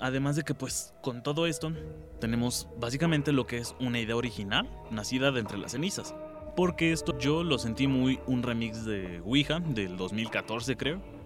Además 0.00 0.36
de 0.36 0.44
que 0.44 0.54
pues 0.54 0.94
con 1.02 1.24
todo 1.24 1.46
esto 1.46 1.72
tenemos 2.20 2.68
básicamente 2.78 3.32
lo 3.32 3.46
que 3.46 3.58
es 3.58 3.74
una 3.80 3.98
idea 3.98 4.14
original 4.14 4.70
nacida 4.90 5.32
de 5.32 5.40
entre 5.40 5.58
las 5.58 5.72
cenizas. 5.72 6.14
Porque 6.54 6.92
esto 6.92 7.18
yo 7.18 7.42
lo 7.42 7.58
sentí 7.58 7.88
muy 7.88 8.20
un 8.26 8.42
remix 8.42 8.84
de 8.84 9.20
Ouija 9.24 9.58
del 9.60 9.96
2014 9.96 10.76
creo. 10.76 11.17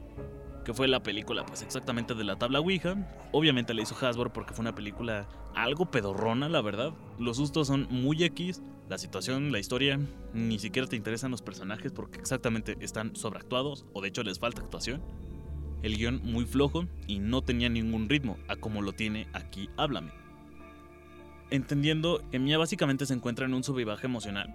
Que 0.65 0.73
fue 0.73 0.87
la 0.87 1.03
película 1.03 1.45
pues 1.45 1.63
exactamente 1.63 2.15
de 2.15 2.25
la 2.25 2.37
tabla 2.37 2.61
Ouija. 2.61 2.97
Obviamente 3.33 3.75
la 3.75 3.83
hizo 3.83 3.97
Hasbro 4.01 4.33
porque 4.33 4.55
fue 4.55 4.63
una 4.63 4.75
película 4.75 5.29
algo 5.55 5.91
pedorrona 5.91 6.49
la 6.49 6.61
verdad. 6.61 6.93
Los 7.19 7.39
sustos 7.39 7.67
son 7.67 7.89
muy 7.91 8.23
X. 8.25 8.63
La 8.89 8.99
situación, 8.99 9.53
la 9.53 9.59
historia, 9.59 9.99
ni 10.35 10.59
siquiera 10.59 10.87
te 10.87 10.97
interesan 10.97 11.31
los 11.31 11.43
personajes 11.43 11.93
porque 11.93 12.19
exactamente 12.19 12.77
están 12.81 13.17
sobreactuados 13.17 13.87
o 13.93 14.03
de 14.03 14.09
hecho 14.09 14.23
les 14.23 14.39
falta 14.39 14.61
actuación 14.61 15.03
el 15.83 15.97
guion 15.97 16.21
muy 16.23 16.45
flojo 16.45 16.87
y 17.07 17.19
no 17.19 17.43
tenía 17.43 17.69
ningún 17.69 18.09
ritmo, 18.09 18.37
a 18.49 18.57
como 18.57 18.83
lo 18.83 18.93
tiene 18.93 19.29
aquí 19.33 19.69
Háblame. 19.77 20.13
Entendiendo 21.51 22.23
que 22.31 22.39
Mia 22.39 22.57
básicamente 22.57 23.05
se 23.05 23.15
encuentra 23.15 23.47
en 23.47 23.55
un 23.55 23.65
sub 23.65 23.79
emocional, 23.79 24.55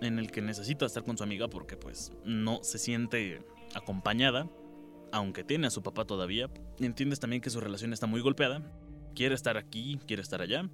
en 0.00 0.18
el 0.18 0.30
que 0.30 0.42
necesita 0.42 0.86
estar 0.86 1.04
con 1.04 1.16
su 1.16 1.22
amiga 1.22 1.48
porque 1.48 1.76
pues 1.76 2.12
no 2.24 2.60
se 2.62 2.78
siente 2.78 3.42
acompañada, 3.74 4.48
aunque 5.14 5.44
tiene 5.44 5.68
a 5.68 5.70
su 5.70 5.80
papá 5.80 6.04
todavía, 6.04 6.50
entiendes 6.80 7.20
también 7.20 7.40
que 7.40 7.48
su 7.48 7.60
relación 7.60 7.92
está 7.92 8.08
muy 8.08 8.20
golpeada, 8.20 8.68
quiere 9.14 9.36
estar 9.36 9.56
aquí, 9.56 10.00
quiere 10.08 10.22
estar 10.22 10.42
allá, 10.42 10.68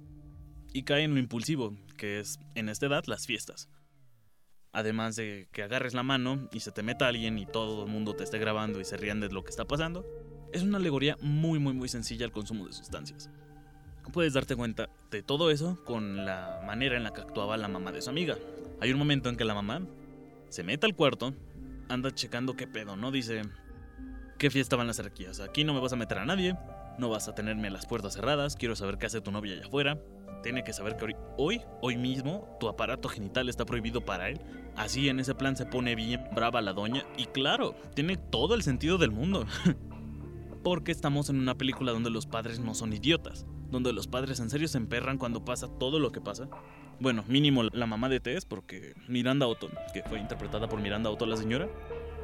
y 0.73 0.81
cae 0.81 1.03
en 1.03 1.13
lo 1.13 1.19
impulsivo, 1.19 1.75
que 1.95 2.19
es 2.19 2.39
en 2.55 2.67
esta 2.67 2.87
edad 2.87 3.03
las 3.05 3.27
fiestas. 3.27 3.69
Además 4.71 5.15
de 5.15 5.47
que 5.51 5.61
agarres 5.61 5.93
la 5.93 6.01
mano 6.01 6.49
y 6.51 6.61
se 6.61 6.71
te 6.71 6.81
meta 6.81 7.07
alguien 7.07 7.37
y 7.37 7.45
todo 7.45 7.85
el 7.85 7.91
mundo 7.91 8.15
te 8.15 8.23
esté 8.23 8.39
grabando 8.39 8.81
y 8.81 8.85
se 8.85 8.97
rían 8.97 9.19
de 9.19 9.29
lo 9.29 9.43
que 9.43 9.51
está 9.51 9.65
pasando, 9.65 10.05
Es 10.53 10.63
una 10.63 10.79
alegoría 10.79 11.15
muy 11.21 11.59
muy 11.59 11.73
muy 11.73 11.87
sencilla 11.87 12.25
al 12.25 12.33
consumo 12.33 12.65
de 12.65 12.73
sustancias. 12.73 13.29
Puedes 14.11 14.33
darte 14.33 14.57
cuenta 14.57 14.89
de 15.09 15.23
todo 15.23 15.49
eso 15.51 15.81
con 15.85 16.25
la 16.25 16.61
manera 16.65 16.97
en 16.97 17.03
la 17.03 17.13
que 17.13 17.21
actuaba 17.21 17.55
la 17.55 17.69
mamá 17.69 17.93
de 17.93 18.01
su 18.01 18.09
amiga. 18.09 18.37
Hay 18.81 18.91
un 18.91 18.99
momento 18.99 19.29
en 19.29 19.37
que 19.37 19.45
la 19.45 19.53
mamá 19.53 19.87
se 20.49 20.63
mete 20.63 20.87
al 20.87 20.95
cuarto, 20.95 21.33
anda 21.87 22.11
checando 22.11 22.55
qué 22.55 22.67
pedo, 22.67 22.97
¿no? 22.97 23.11
Dice, 23.11 23.43
¿qué 24.41 24.49
fiesta 24.49 24.75
van 24.75 24.87
las 24.87 24.97
cerquías? 24.97 25.39
Aquí 25.39 25.63
no 25.63 25.71
me 25.71 25.79
vas 25.79 25.93
a 25.93 25.95
meter 25.95 26.17
a 26.17 26.25
nadie, 26.25 26.57
no 26.97 27.09
vas 27.09 27.27
a 27.27 27.35
tenerme 27.35 27.69
las 27.69 27.85
puertas 27.85 28.13
cerradas, 28.13 28.55
quiero 28.55 28.75
saber 28.75 28.97
qué 28.97 29.05
hace 29.05 29.21
tu 29.21 29.31
novia 29.31 29.53
allá 29.53 29.67
afuera. 29.67 29.99
Tiene 30.41 30.63
que 30.63 30.73
saber 30.73 30.97
que 30.97 31.15
hoy, 31.37 31.61
hoy 31.79 31.95
mismo, 31.95 32.57
tu 32.59 32.67
aparato 32.67 33.07
genital 33.07 33.49
está 33.49 33.65
prohibido 33.67 34.03
para 34.03 34.29
él. 34.29 34.41
Así 34.75 35.09
en 35.09 35.19
ese 35.19 35.35
plan 35.35 35.55
se 35.55 35.67
pone 35.67 35.93
bien 35.93 36.23
brava 36.33 36.59
la 36.61 36.73
doña 36.73 37.05
y 37.17 37.25
claro, 37.25 37.75
tiene 37.93 38.17
todo 38.17 38.55
el 38.55 38.63
sentido 38.63 38.97
del 38.97 39.11
mundo. 39.11 39.45
Porque 40.63 40.91
estamos 40.91 41.29
en 41.29 41.37
una 41.37 41.55
película 41.55 41.91
donde 41.91 42.09
los 42.09 42.25
padres 42.25 42.59
no 42.59 42.73
son 42.73 42.93
idiotas, 42.93 43.45
donde 43.69 43.93
los 43.93 44.07
padres 44.07 44.39
en 44.39 44.49
serio 44.49 44.67
se 44.67 44.79
emperran 44.79 45.19
cuando 45.19 45.45
pasa 45.45 45.67
todo 45.67 45.99
lo 45.99 46.11
que 46.11 46.19
pasa. 46.19 46.49
Bueno, 46.99 47.23
mínimo 47.27 47.61
la 47.61 47.85
mamá 47.85 48.09
de 48.09 48.19
Tess, 48.19 48.45
porque 48.45 48.95
Miranda 49.07 49.45
Otto, 49.45 49.69
que 49.93 50.01
fue 50.01 50.19
interpretada 50.19 50.67
por 50.67 50.81
Miranda 50.81 51.11
Otto 51.11 51.27
la 51.27 51.37
señora, 51.37 51.69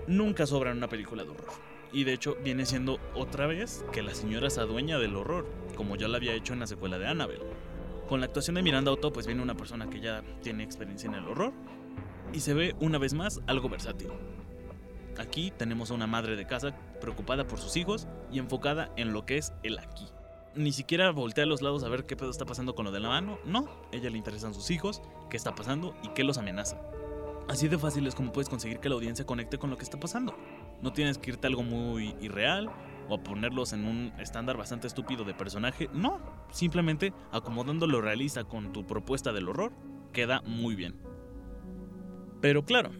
nunca 0.07 0.47
sobra 0.47 0.71
en 0.71 0.77
una 0.77 0.87
película 0.87 1.23
de 1.23 1.29
horror. 1.29 1.66
Y 1.91 2.03
de 2.03 2.13
hecho 2.13 2.35
viene 2.43 2.65
siendo 2.65 2.99
otra 3.15 3.47
vez 3.47 3.85
que 3.91 4.03
la 4.03 4.13
señora 4.13 4.49
se 4.49 4.61
adueña 4.61 4.99
del 4.99 5.15
horror, 5.15 5.47
como 5.75 5.95
ya 5.95 6.07
lo 6.07 6.17
había 6.17 6.33
hecho 6.33 6.53
en 6.53 6.59
la 6.59 6.67
secuela 6.67 6.97
de 6.97 7.07
Annabelle. 7.07 7.45
Con 8.07 8.19
la 8.19 8.25
actuación 8.25 8.55
de 8.55 8.61
Miranda 8.61 8.91
Otto, 8.91 9.11
pues 9.11 9.27
viene 9.27 9.41
una 9.41 9.55
persona 9.55 9.89
que 9.89 9.99
ya 9.99 10.23
tiene 10.41 10.63
experiencia 10.63 11.07
en 11.07 11.15
el 11.15 11.27
horror 11.27 11.53
y 12.33 12.39
se 12.39 12.53
ve 12.53 12.75
una 12.79 12.97
vez 12.97 13.13
más 13.13 13.41
algo 13.47 13.69
versátil. 13.69 14.09
Aquí 15.17 15.51
tenemos 15.57 15.91
a 15.91 15.95
una 15.95 16.07
madre 16.07 16.35
de 16.35 16.45
casa 16.45 16.75
preocupada 17.01 17.47
por 17.47 17.59
sus 17.59 17.75
hijos 17.75 18.07
y 18.31 18.39
enfocada 18.39 18.91
en 18.97 19.13
lo 19.13 19.25
que 19.25 19.37
es 19.37 19.53
el 19.63 19.79
aquí. 19.79 20.05
Ni 20.55 20.71
siquiera 20.71 21.11
voltea 21.11 21.43
a 21.43 21.47
los 21.47 21.61
lados 21.61 21.83
a 21.83 21.89
ver 21.89 22.05
qué 22.05 22.15
pedo 22.15 22.29
está 22.29 22.45
pasando 22.45 22.75
con 22.75 22.85
lo 22.85 22.91
de 22.91 22.99
la 22.99 23.09
mano, 23.09 23.39
no, 23.45 23.69
ella 23.91 24.09
le 24.09 24.17
interesan 24.17 24.53
sus 24.53 24.71
hijos, 24.71 25.01
qué 25.29 25.37
está 25.37 25.53
pasando 25.55 25.95
y 26.03 26.09
qué 26.09 26.23
los 26.23 26.37
amenaza. 26.37 26.81
Así 27.47 27.67
de 27.67 27.77
fácil 27.77 28.05
es 28.07 28.15
como 28.15 28.31
puedes 28.31 28.49
conseguir 28.49 28.79
que 28.79 28.89
la 28.89 28.95
audiencia 28.95 29.25
conecte 29.25 29.57
con 29.57 29.69
lo 29.69 29.77
que 29.77 29.83
está 29.83 29.99
pasando. 29.99 30.35
No 30.81 30.93
tienes 30.93 31.17
que 31.17 31.31
irte 31.31 31.47
a 31.47 31.49
algo 31.49 31.63
muy 31.63 32.15
irreal 32.21 32.69
o 33.09 33.23
ponerlos 33.23 33.73
en 33.73 33.85
un 33.85 34.13
estándar 34.19 34.57
bastante 34.57 34.87
estúpido 34.87 35.23
de 35.23 35.33
personaje. 35.33 35.89
No, 35.93 36.19
simplemente 36.51 37.13
acomodando 37.31 37.87
lo 37.87 38.01
realista 38.01 38.43
con 38.43 38.73
tu 38.73 38.85
propuesta 38.85 39.31
del 39.31 39.49
horror, 39.49 39.71
queda 40.13 40.41
muy 40.41 40.75
bien. 40.75 40.95
Pero 42.41 42.65
claro, 42.65 42.91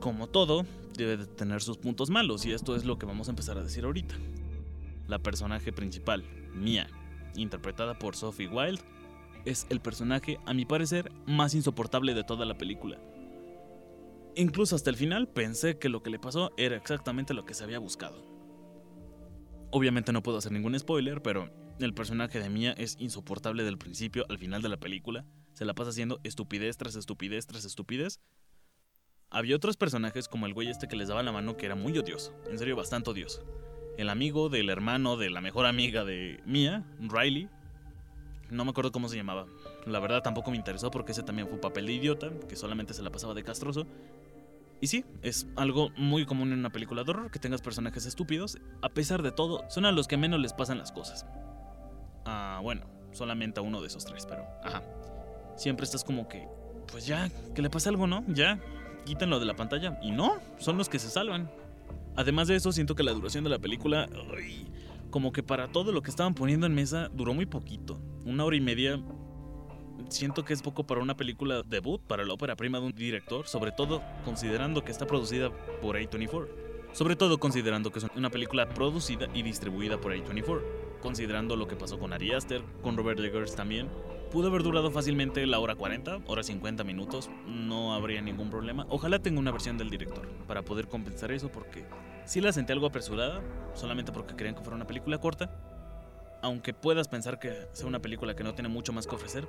como 0.00 0.28
todo, 0.28 0.64
debe 0.96 1.16
de 1.16 1.26
tener 1.26 1.62
sus 1.62 1.78
puntos 1.78 2.10
malos 2.10 2.44
y 2.46 2.52
esto 2.52 2.76
es 2.76 2.84
lo 2.84 2.98
que 2.98 3.06
vamos 3.06 3.28
a 3.28 3.32
empezar 3.32 3.58
a 3.58 3.62
decir 3.62 3.84
ahorita. 3.84 4.14
La 5.08 5.18
personaje 5.18 5.72
principal, 5.72 6.24
Mia, 6.54 6.88
interpretada 7.36 7.98
por 7.98 8.16
Sophie 8.16 8.48
Wilde, 8.48 8.82
es 9.44 9.66
el 9.68 9.80
personaje, 9.80 10.38
a 10.46 10.54
mi 10.54 10.64
parecer, 10.64 11.12
más 11.26 11.54
insoportable 11.54 12.14
de 12.14 12.24
toda 12.24 12.46
la 12.46 12.56
película. 12.56 12.98
Incluso 14.36 14.74
hasta 14.74 14.90
el 14.90 14.96
final 14.96 15.28
pensé 15.28 15.78
que 15.78 15.88
lo 15.88 16.02
que 16.02 16.10
le 16.10 16.18
pasó 16.18 16.52
era 16.56 16.76
exactamente 16.76 17.34
lo 17.34 17.44
que 17.44 17.54
se 17.54 17.62
había 17.62 17.78
buscado. 17.78 18.26
Obviamente 19.70 20.12
no 20.12 20.22
puedo 20.24 20.38
hacer 20.38 20.50
ningún 20.50 20.78
spoiler, 20.78 21.22
pero 21.22 21.52
el 21.78 21.94
personaje 21.94 22.40
de 22.40 22.50
Mia 22.50 22.72
es 22.72 22.96
insoportable 22.98 23.62
del 23.62 23.78
principio 23.78 24.26
al 24.28 24.38
final 24.38 24.60
de 24.60 24.68
la 24.68 24.76
película. 24.76 25.24
Se 25.52 25.64
la 25.64 25.74
pasa 25.74 25.90
haciendo 25.90 26.20
estupidez 26.24 26.76
tras 26.76 26.96
estupidez 26.96 27.46
tras 27.46 27.64
estupidez. 27.64 28.20
Había 29.30 29.54
otros 29.54 29.76
personajes 29.76 30.28
como 30.28 30.46
el 30.46 30.54
güey 30.54 30.68
este 30.68 30.88
que 30.88 30.96
les 30.96 31.08
daba 31.08 31.22
la 31.22 31.32
mano 31.32 31.56
que 31.56 31.66
era 31.66 31.76
muy 31.76 31.96
odioso, 31.96 32.34
en 32.50 32.58
serio 32.58 32.74
bastante 32.76 33.10
odioso. 33.10 33.44
El 33.98 34.08
amigo 34.08 34.48
del 34.48 34.68
hermano 34.68 35.16
de 35.16 35.30
la 35.30 35.40
mejor 35.40 35.66
amiga 35.66 36.04
de 36.04 36.40
Mia, 36.44 36.84
Riley. 37.00 37.48
No 38.50 38.64
me 38.64 38.70
acuerdo 38.70 38.90
cómo 38.90 39.08
se 39.08 39.16
llamaba. 39.16 39.46
La 39.86 40.00
verdad 40.00 40.22
tampoco 40.22 40.50
me 40.50 40.56
interesó 40.56 40.90
porque 40.90 41.12
ese 41.12 41.22
también 41.22 41.46
fue 41.46 41.54
un 41.54 41.60
papel 41.60 41.86
de 41.86 41.92
idiota, 41.92 42.30
que 42.48 42.56
solamente 42.56 42.94
se 42.94 43.02
la 43.02 43.10
pasaba 43.10 43.34
de 43.34 43.42
castroso. 43.42 43.86
Y 44.80 44.86
sí, 44.88 45.04
es 45.22 45.46
algo 45.56 45.90
muy 45.96 46.26
común 46.26 46.52
en 46.52 46.58
una 46.58 46.70
película 46.70 47.04
de 47.04 47.10
horror 47.10 47.30
que 47.30 47.38
tengas 47.38 47.62
personajes 47.62 48.06
estúpidos. 48.06 48.58
A 48.82 48.90
pesar 48.90 49.22
de 49.22 49.32
todo, 49.32 49.64
son 49.70 49.86
a 49.86 49.92
los 49.92 50.08
que 50.08 50.16
menos 50.16 50.40
les 50.40 50.52
pasan 50.52 50.78
las 50.78 50.92
cosas. 50.92 51.26
Ah, 52.26 52.60
bueno, 52.62 52.86
solamente 53.12 53.60
a 53.60 53.62
uno 53.62 53.80
de 53.80 53.86
esos 53.86 54.04
tres, 54.04 54.26
pero 54.26 54.44
ajá. 54.62 54.82
Siempre 55.56 55.84
estás 55.84 56.04
como 56.04 56.28
que, 56.28 56.48
pues 56.90 57.06
ya, 57.06 57.30
que 57.54 57.62
le 57.62 57.70
pasa 57.70 57.90
algo, 57.90 58.06
¿no? 58.06 58.24
Ya, 58.28 58.58
quítenlo 59.04 59.38
de 59.38 59.46
la 59.46 59.54
pantalla. 59.54 59.98
Y 60.02 60.10
no, 60.10 60.38
son 60.58 60.76
los 60.76 60.88
que 60.88 60.98
se 60.98 61.08
salvan. 61.08 61.50
Además 62.16 62.48
de 62.48 62.56
eso, 62.56 62.72
siento 62.72 62.94
que 62.94 63.02
la 63.02 63.12
duración 63.12 63.44
de 63.44 63.50
la 63.50 63.58
película, 63.58 64.08
como 65.10 65.32
que 65.32 65.42
para 65.42 65.68
todo 65.68 65.92
lo 65.92 66.02
que 66.02 66.10
estaban 66.10 66.34
poniendo 66.34 66.66
en 66.66 66.74
mesa, 66.74 67.08
duró 67.12 67.34
muy 67.34 67.46
poquito. 67.46 68.00
Una 68.24 68.44
hora 68.44 68.56
y 68.56 68.60
media 68.60 69.00
siento 70.08 70.44
que 70.44 70.52
es 70.52 70.62
poco 70.62 70.84
para 70.84 71.00
una 71.00 71.16
película 71.16 71.62
debut, 71.62 72.00
para 72.00 72.24
la 72.24 72.34
ópera 72.34 72.56
prima 72.56 72.80
de 72.80 72.86
un 72.86 72.92
director, 72.92 73.46
sobre 73.46 73.72
todo 73.72 74.02
considerando 74.24 74.84
que 74.84 74.92
está 74.92 75.06
producida 75.06 75.50
por 75.80 75.96
A24. 75.96 76.48
Sobre 76.92 77.16
todo 77.16 77.38
considerando 77.38 77.90
que 77.90 77.98
es 77.98 78.06
una 78.14 78.30
película 78.30 78.68
producida 78.68 79.26
y 79.34 79.42
distribuida 79.42 80.00
por 80.00 80.12
A24. 80.12 80.62
Considerando 81.02 81.56
lo 81.56 81.66
que 81.66 81.76
pasó 81.76 81.98
con 81.98 82.12
Ari 82.12 82.32
Aster, 82.32 82.62
con 82.82 82.96
Robert 82.96 83.18
Eggers 83.18 83.56
también. 83.56 83.90
Pudo 84.30 84.48
haber 84.48 84.62
durado 84.62 84.90
fácilmente 84.90 85.46
la 85.46 85.58
hora 85.58 85.74
40, 85.74 86.20
hora 86.26 86.42
50 86.42 86.82
minutos, 86.84 87.30
no 87.46 87.94
habría 87.94 88.20
ningún 88.20 88.50
problema. 88.50 88.86
Ojalá 88.88 89.18
tenga 89.20 89.38
una 89.38 89.52
versión 89.52 89.76
del 89.76 89.90
director 89.90 90.28
para 90.46 90.62
poder 90.62 90.88
compensar 90.88 91.30
eso 91.30 91.50
porque 91.50 91.84
si 92.26 92.40
la 92.40 92.52
sentí 92.52 92.72
algo 92.72 92.86
apresurada, 92.86 93.42
solamente 93.74 94.12
porque 94.12 94.34
querían 94.34 94.54
que 94.54 94.62
fuera 94.62 94.76
una 94.76 94.86
película 94.86 95.18
corta. 95.18 95.50
Aunque 96.42 96.74
puedas 96.74 97.08
pensar 97.08 97.38
que 97.38 97.68
sea 97.72 97.86
una 97.86 98.00
película 98.00 98.34
que 98.34 98.44
no 98.44 98.54
tiene 98.54 98.68
mucho 98.68 98.92
más 98.92 99.06
que 99.06 99.14
ofrecer, 99.14 99.46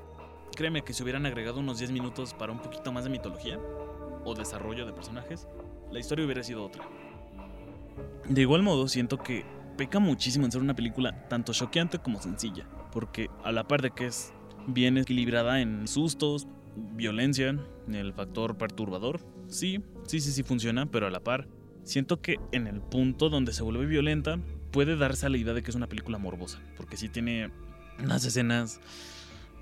Créeme 0.56 0.84
que 0.84 0.94
si 0.94 1.04
hubieran 1.04 1.26
agregado 1.26 1.60
unos 1.60 1.80
10 1.80 1.92
minutos 1.92 2.34
para 2.34 2.52
un 2.52 2.60
poquito 2.60 2.92
más 2.92 3.04
de 3.04 3.10
mitología 3.10 3.60
o 4.24 4.34
desarrollo 4.36 4.86
de 4.86 4.94
personajes, 4.94 5.48
la 5.92 6.00
historia 6.00 6.26
hubiera 6.26 6.44
sido 6.44 6.66
otra. 6.66 6.84
De 8.28 8.42
igual 8.42 8.64
modo, 8.64 8.88
siento 8.88 9.18
que 9.18 9.46
peca 9.78 10.00
muchísimo 10.00 10.46
en 10.46 10.52
ser 10.52 10.62
una 10.62 10.76
película 10.76 11.28
tanto 11.28 11.54
choqueante 11.54 12.00
como 12.00 12.22
sencilla, 12.22 12.68
porque 12.92 13.30
a 13.44 13.52
la 13.52 13.68
par 13.68 13.82
de 13.82 13.92
que 13.92 14.08
es 14.08 14.34
bien 14.68 14.98
equilibrada 14.98 15.62
en 15.62 15.88
sustos, 15.88 16.48
violencia, 16.76 17.58
el 17.92 18.14
factor 18.14 18.58
perturbador, 18.58 19.20
sí, 19.48 19.84
sí, 20.08 20.20
sí, 20.20 20.32
sí 20.32 20.44
funciona, 20.44 20.86
pero 20.86 21.08
a 21.08 21.10
la 21.10 21.20
par, 21.20 21.48
siento 21.84 22.22
que 22.22 22.38
en 22.52 22.68
el 22.68 22.82
punto 22.82 23.30
donde 23.30 23.54
se 23.54 23.64
vuelve 23.64 23.86
violenta, 23.86 24.40
puede 24.72 24.98
darse 24.98 25.26
a 25.26 25.30
la 25.30 25.38
idea 25.38 25.54
de 25.54 25.64
que 25.64 25.72
es 25.72 25.76
una 25.76 25.88
película 25.88 26.18
morbosa, 26.18 26.60
porque 26.76 26.98
sí 26.98 27.10
tiene 27.10 27.52
unas 28.04 28.26
escenas 28.26 28.82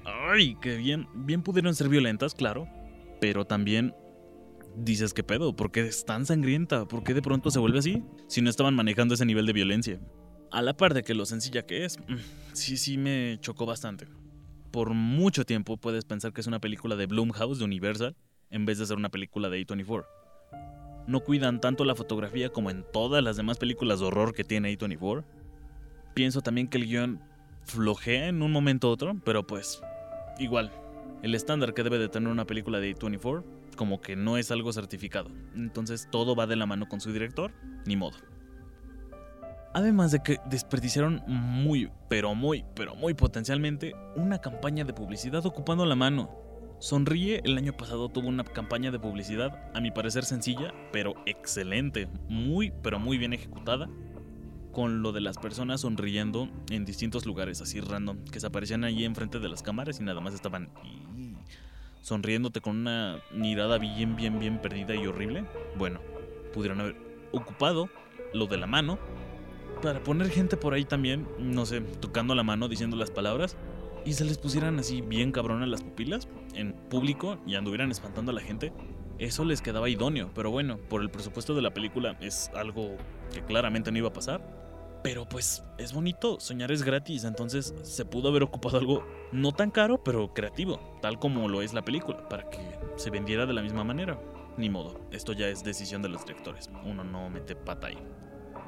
ay, 0.05 0.55
que 0.61 0.77
bien, 0.77 1.07
bien 1.13 1.41
pudieron 1.41 1.75
ser 1.75 1.89
violentas, 1.89 2.35
claro, 2.35 2.67
pero 3.19 3.45
también 3.45 3.93
dices 4.75 5.13
que 5.13 5.23
pedo, 5.23 5.55
¿por 5.55 5.71
qué 5.71 5.81
es 5.81 6.05
tan 6.05 6.25
sangrienta? 6.25 6.85
¿Por 6.87 7.03
qué 7.03 7.13
de 7.13 7.21
pronto 7.21 7.51
se 7.51 7.59
vuelve 7.59 7.79
así? 7.79 8.03
Si 8.27 8.41
no 8.41 8.49
estaban 8.49 8.75
manejando 8.75 9.13
ese 9.13 9.25
nivel 9.25 9.45
de 9.45 9.53
violencia. 9.53 9.99
A 10.51 10.61
la 10.61 10.75
par 10.75 10.93
de 10.93 11.03
que 11.03 11.13
lo 11.13 11.25
sencilla 11.25 11.65
que 11.65 11.85
es, 11.85 11.99
mm, 11.99 12.15
sí, 12.53 12.77
sí 12.77 12.97
me 12.97 13.37
chocó 13.39 13.65
bastante. 13.65 14.07
Por 14.71 14.93
mucho 14.93 15.45
tiempo 15.45 15.77
puedes 15.77 16.05
pensar 16.05 16.33
que 16.33 16.41
es 16.41 16.47
una 16.47 16.59
película 16.59 16.95
de 16.95 17.05
Blumhouse, 17.05 17.59
de 17.59 17.65
Universal, 17.65 18.15
en 18.49 18.65
vez 18.65 18.77
de 18.77 18.85
ser 18.85 18.97
una 18.97 19.09
película 19.09 19.49
de 19.49 19.65
A24. 19.65 20.05
No 21.07 21.19
cuidan 21.19 21.59
tanto 21.59 21.85
la 21.85 21.95
fotografía 21.95 22.49
como 22.49 22.69
en 22.69 22.85
todas 22.91 23.23
las 23.23 23.35
demás 23.35 23.57
películas 23.57 23.99
de 23.99 24.05
horror 24.05 24.33
que 24.33 24.43
tiene 24.43 24.75
A24. 24.77 25.23
Pienso 26.13 26.41
también 26.41 26.67
que 26.67 26.77
el 26.77 26.85
guion 26.85 27.21
flojea 27.63 28.27
en 28.27 28.41
un 28.41 28.51
momento 28.51 28.89
u 28.89 28.91
otro, 28.91 29.15
pero 29.23 29.45
pues 29.45 29.81
igual, 30.39 30.71
el 31.21 31.35
estándar 31.35 31.73
que 31.73 31.83
debe 31.83 31.97
de 31.97 32.09
tener 32.09 32.29
una 32.29 32.45
película 32.45 32.79
de 32.79 32.95
A24 32.95 33.43
como 33.75 34.01
que 34.01 34.15
no 34.15 34.37
es 34.37 34.51
algo 34.51 34.71
certificado. 34.71 35.29
Entonces 35.55 36.07
todo 36.11 36.35
va 36.35 36.47
de 36.47 36.55
la 36.55 36.65
mano 36.65 36.87
con 36.87 37.01
su 37.01 37.11
director, 37.11 37.51
ni 37.85 37.95
modo. 37.95 38.17
Además 39.73 40.11
de 40.11 40.21
que 40.21 40.37
desperdiciaron 40.49 41.23
muy, 41.25 41.89
pero 42.07 42.35
muy, 42.35 42.63
pero 42.75 42.95
muy 42.95 43.15
potencialmente 43.15 43.95
una 44.15 44.39
campaña 44.39 44.83
de 44.83 44.93
publicidad 44.93 45.43
ocupando 45.45 45.85
la 45.85 45.95
mano. 45.95 46.29
Sonríe 46.79 47.41
el 47.43 47.57
año 47.57 47.73
pasado 47.73 48.09
tuvo 48.09 48.27
una 48.27 48.43
campaña 48.43 48.91
de 48.91 48.99
publicidad, 48.99 49.71
a 49.73 49.79
mi 49.79 49.89
parecer 49.89 50.25
sencilla, 50.25 50.73
pero 50.91 51.15
excelente, 51.25 52.07
muy, 52.27 52.71
pero 52.83 52.99
muy 52.99 53.17
bien 53.17 53.33
ejecutada, 53.33 53.89
con 54.73 55.01
lo 55.01 55.11
de 55.13 55.21
las 55.21 55.37
personas 55.37 55.81
sonriendo 55.81 56.49
en 56.69 56.83
distintos 56.83 57.25
lugares, 57.25 57.61
así 57.61 57.79
random, 57.79 58.25
que 58.25 58.39
se 58.39 58.47
aparecían 58.47 58.83
ahí 58.83 59.05
enfrente 59.05 59.39
de 59.39 59.47
las 59.47 59.63
cámaras 59.63 59.99
y 60.01 60.03
nada 60.03 60.19
más 60.19 60.33
estaban 60.33 60.69
sonriéndote 62.01 62.59
con 62.59 62.77
una 62.77 63.21
mirada 63.31 63.77
bien, 63.77 64.17
bien, 64.17 64.39
bien 64.39 64.59
perdida 64.59 64.95
y 64.95 65.07
horrible. 65.07 65.45
Bueno, 65.77 66.01
pudieron 66.53 66.81
haber 66.81 66.95
ocupado 67.31 67.87
lo 68.33 68.47
de 68.47 68.57
la 68.57 68.67
mano 68.67 68.99
para 69.81 70.03
poner 70.03 70.29
gente 70.29 70.57
por 70.57 70.73
ahí 70.73 70.85
también, 70.85 71.27
no 71.39 71.65
sé, 71.65 71.81
tocando 71.81 72.35
la 72.35 72.43
mano, 72.43 72.67
diciendo 72.67 72.97
las 72.97 73.11
palabras, 73.11 73.55
y 74.05 74.13
se 74.13 74.25
les 74.25 74.37
pusieran 74.37 74.79
así 74.79 75.01
bien 75.01 75.31
cabronas 75.31 75.69
las 75.69 75.81
pupilas 75.81 76.27
en 76.55 76.73
público 76.89 77.37
y 77.45 77.55
anduvieran 77.55 77.91
espantando 77.91 78.31
a 78.31 78.35
la 78.35 78.41
gente. 78.41 78.73
Eso 79.19 79.45
les 79.45 79.61
quedaba 79.61 79.87
idóneo, 79.87 80.31
pero 80.33 80.51
bueno, 80.51 80.77
por 80.89 81.01
el 81.01 81.09
presupuesto 81.09 81.53
de 81.53 81.61
la 81.61 81.73
película 81.73 82.17
es 82.19 82.49
algo 82.55 82.97
que 83.33 83.43
claramente 83.43 83.91
no 83.91 83.99
iba 83.99 84.09
a 84.09 84.13
pasar 84.13 84.62
Pero 85.03 85.27
pues 85.27 85.63
es 85.77 85.93
bonito, 85.93 86.39
soñar 86.39 86.71
es 86.71 86.81
gratis, 86.81 87.25
entonces 87.25 87.75
se 87.83 88.05
pudo 88.05 88.29
haber 88.29 88.43
ocupado 88.43 88.77
algo 88.77 89.05
no 89.33 89.51
tan 89.51 89.69
caro, 89.69 90.01
pero 90.01 90.33
creativo, 90.33 90.79
tal 91.01 91.19
como 91.19 91.49
lo 91.49 91.61
es 91.61 91.73
la 91.73 91.83
película, 91.83 92.29
para 92.29 92.49
que 92.49 92.79
se 92.95 93.09
vendiera 93.09 93.45
de 93.45 93.53
la 93.53 93.61
misma 93.61 93.83
manera. 93.83 94.17
Ni 94.55 94.69
modo, 94.69 95.01
esto 95.11 95.33
ya 95.33 95.49
es 95.49 95.63
decisión 95.63 96.01
de 96.01 96.09
los 96.09 96.25
directores, 96.25 96.69
uno 96.85 97.03
no 97.03 97.29
mete 97.29 97.53
pata 97.53 97.87
ahí. 97.87 97.97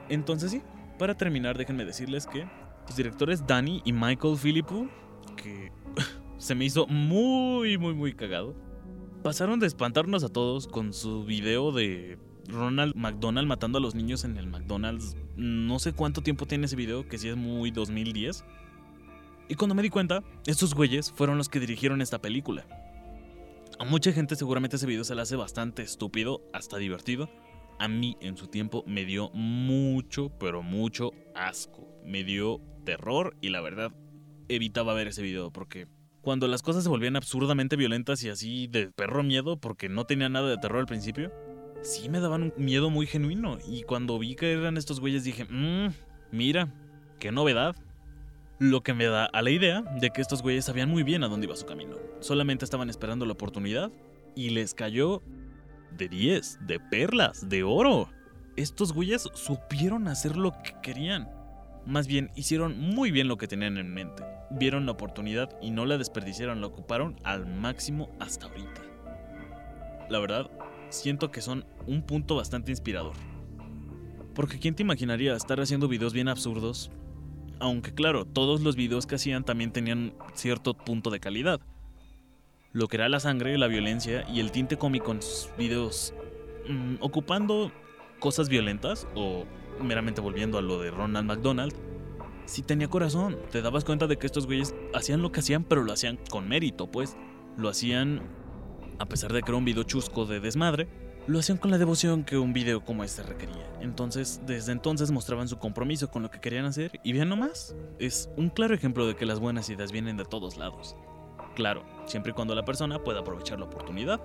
Entonces 0.10 0.52
sí, 0.52 0.62
para 1.00 1.16
terminar 1.16 1.58
déjenme 1.58 1.86
decirles 1.86 2.28
que 2.28 2.46
los 2.86 2.98
directores 2.98 3.48
Danny 3.48 3.82
y 3.86 3.94
Michael 3.94 4.38
Philippou, 4.38 4.90
que 5.38 5.72
se 6.38 6.54
me 6.54 6.66
hizo 6.66 6.86
muy, 6.88 7.78
muy, 7.78 7.94
muy 7.94 8.14
cagado, 8.14 8.56
pasaron 9.24 9.60
de 9.60 9.68
espantarnos 9.68 10.24
a 10.26 10.30
todos 10.30 10.68
con 10.68 10.92
su 10.92 11.24
video 11.24 11.72
de 11.72 12.20
Ronald 12.48 12.96
McDonald 12.96 13.48
matando 13.48 13.78
a 13.78 13.82
los 13.82 13.96
niños 13.96 14.24
en 14.24 14.38
el 14.38 14.48
McDonald's. 14.48 15.16
No 15.36 15.80
sé 15.80 15.94
cuánto 15.94 16.22
tiempo 16.22 16.46
tiene 16.46 16.66
ese 16.66 16.76
video, 16.76 17.08
que 17.08 17.18
sí 17.18 17.30
es 17.30 17.36
muy 17.36 17.72
2010. 17.72 18.44
Y 19.48 19.56
cuando 19.56 19.76
me 19.76 19.84
di 19.84 19.90
cuenta, 19.90 20.24
estos 20.46 20.74
güeyes 20.74 21.12
fueron 21.12 21.38
los 21.38 21.50
que 21.50 21.60
dirigieron 21.60 22.02
esta 22.02 22.20
película. 22.20 22.66
A 23.78 23.84
mucha 23.84 24.12
gente 24.12 24.36
seguramente 24.36 24.78
ese 24.78 24.88
video 24.88 25.04
se 25.04 25.16
le 25.16 25.22
hace 25.22 25.36
bastante 25.36 25.82
estúpido, 25.82 26.42
hasta 26.54 26.78
divertido. 26.78 27.30
A 27.78 27.88
mí 27.88 28.18
en 28.22 28.38
su 28.38 28.48
tiempo 28.48 28.84
me 28.88 29.06
dio 29.06 29.30
mucho, 29.32 30.30
pero 30.40 30.64
mucho 30.64 31.12
asco. 31.36 31.88
Me 32.06 32.24
dio 32.24 32.62
terror 32.86 33.36
y 33.42 33.50
la 33.50 33.62
verdad 33.62 33.92
evitaba 34.48 34.94
ver 34.94 35.08
ese 35.08 35.22
video 35.22 35.52
porque 35.52 35.88
cuando 36.22 36.48
las 36.48 36.62
cosas 36.62 36.84
se 36.84 36.90
volvían 36.90 37.16
absurdamente 37.16 37.76
violentas 37.76 38.24
y 38.24 38.30
así 38.30 38.68
de 38.68 38.92
perro 38.92 39.24
miedo 39.24 39.60
porque 39.60 39.90
no 39.90 40.06
tenía 40.06 40.30
nada 40.30 40.50
de 40.50 40.58
terror 40.58 40.80
al 40.80 40.86
principio, 40.86 41.32
sí 41.86 42.10
me 42.10 42.20
daban 42.20 42.44
un 42.44 42.54
miedo 42.58 42.90
muy 42.90 43.06
genuino. 43.06 43.58
Y 43.68 43.84
cuando 43.84 44.20
vi 44.20 44.36
que 44.36 44.52
eran 44.52 44.78
estos 44.78 45.00
güeyes 45.00 45.24
dije, 45.24 45.46
mmm, 45.46 45.90
mira, 46.32 46.74
qué 47.20 47.32
novedad. 47.32 47.76
Lo 48.58 48.84
que 48.84 48.94
me 48.94 49.06
da 49.06 49.26
a 49.26 49.42
la 49.42 49.50
idea 49.50 49.82
de 50.00 50.12
que 50.12 50.22
estos 50.22 50.42
güeyes 50.42 50.66
sabían 50.66 50.90
muy 50.90 51.04
bien 51.04 51.24
a 51.24 51.28
dónde 51.28 51.46
iba 51.46 51.56
su 51.56 51.66
camino. 51.66 51.98
Solamente 52.22 52.66
estaban 52.66 52.90
esperando 52.90 53.26
la 53.26 53.34
oportunidad 53.34 53.92
y 54.34 54.50
les 54.50 54.74
cayó 54.74 55.22
de 55.98 56.08
10, 56.08 56.60
de 56.66 56.80
perlas, 56.80 57.50
de 57.50 57.64
oro. 57.64 58.10
Estos 58.56 58.94
güeyes 58.94 59.30
supieron 59.34 60.08
hacer 60.08 60.38
lo 60.38 60.52
que 60.64 60.74
querían. 60.82 61.30
Más 61.86 62.08
bien, 62.08 62.32
hicieron 62.36 62.80
muy 62.80 63.12
bien 63.12 63.28
lo 63.28 63.38
que 63.38 63.48
tenían 63.48 63.78
en 63.78 63.94
mente. 63.94 64.24
Vieron 64.50 64.86
la 64.86 64.94
oportunidad 64.94 65.50
y 65.62 65.72
no 65.72 65.86
la 65.86 65.98
desperdiciaron, 65.98 66.62
la 66.62 66.68
ocuparon 66.68 67.20
al 67.24 67.46
máximo 67.46 68.10
hasta 68.20 68.48
ahorita. 68.48 68.82
La 70.10 70.20
verdad, 70.20 70.50
siento 70.96 71.32
que 71.32 71.42
son 71.42 71.66
un 71.88 72.02
punto 72.04 72.36
bastante 72.36 72.72
inspirador. 72.72 73.14
Porque 74.34 74.60
¿quién 74.60 74.76
te 74.76 74.84
imaginaría 74.84 75.36
estar 75.36 75.60
haciendo 75.62 75.88
videos 75.88 76.14
bien 76.14 76.28
absurdos? 76.28 76.92
Aunque 77.60 77.94
claro, 77.94 78.26
todos 78.26 78.62
los 78.62 78.76
videos 78.76 79.06
que 79.06 79.16
hacían 79.16 79.46
también 79.46 79.72
tenían 79.72 80.14
cierto 80.34 80.74
punto 80.74 81.10
de 81.10 81.20
calidad. 81.20 81.62
Lo 82.74 82.88
que 82.88 82.98
era 82.98 83.08
la 83.08 83.22
sangre, 83.22 83.58
la 83.58 83.68
violencia 83.68 84.26
y 84.30 84.42
el 84.42 84.52
tinte 84.52 84.78
cómico 84.78 85.14
en 85.14 85.22
sus 85.22 85.50
videos 85.58 86.14
mm, 86.68 86.96
ocupando 87.00 87.72
cosas 88.20 88.50
violentas 88.50 89.08
o 89.16 89.46
meramente 89.82 90.20
volviendo 90.20 90.58
a 90.58 90.62
lo 90.62 90.82
de 90.82 90.92
Ronald 90.92 91.28
McDonald, 91.28 91.74
sí 92.46 92.62
tenía 92.62 92.90
corazón. 92.90 93.38
Te 93.52 93.62
dabas 93.62 93.86
cuenta 93.86 94.08
de 94.08 94.18
que 94.18 94.26
estos 94.26 94.46
güeyes 94.46 94.76
hacían 94.94 95.22
lo 95.22 95.32
que 95.32 95.40
hacían, 95.40 95.64
pero 95.64 95.84
lo 95.84 95.94
hacían 95.94 96.20
con 96.30 96.50
mérito, 96.50 96.92
pues. 96.92 97.16
Lo 97.58 97.70
hacían 97.70 98.22
a 99.00 99.06
pesar 99.06 99.34
de 99.34 99.42
que 99.42 99.50
era 99.50 99.58
un 99.58 99.66
video 99.66 99.84
chusco 99.84 100.26
de 100.26 100.40
desmadre, 100.40 100.88
lo 101.28 101.40
hacían 101.40 101.58
con 101.58 101.72
la 101.72 101.78
devoción 101.78 102.24
que 102.24 102.38
un 102.38 102.54
video 102.54 102.84
como 102.84 103.04
este 103.04 103.24
requería. 103.24 103.68
Entonces, 103.82 104.42
desde 104.46 104.72
entonces 104.72 105.12
mostraban 105.12 105.48
su 105.48 105.58
compromiso 105.58 106.10
con 106.10 106.22
lo 106.22 106.30
que 106.30 106.40
querían 106.40 106.66
hacer 106.66 107.00
y 107.04 107.14
vean 107.14 107.30
nomás, 107.30 107.76
es 108.00 108.30
un 108.38 108.50
claro 108.50 108.76
ejemplo 108.76 109.08
de 109.08 109.16
que 109.16 109.26
las 109.26 109.40
buenas 109.40 109.70
ideas 109.70 109.92
vienen 109.92 110.18
de 110.18 110.26
todos 110.26 110.58
lados. 110.58 110.96
Claro, 111.56 111.84
siempre 112.06 112.32
y 112.32 112.36
cuando 112.36 112.54
la 112.54 112.66
persona 112.66 113.04
pueda 113.04 113.22
aprovechar 113.22 113.60
la 113.60 113.66
oportunidad 113.66 114.22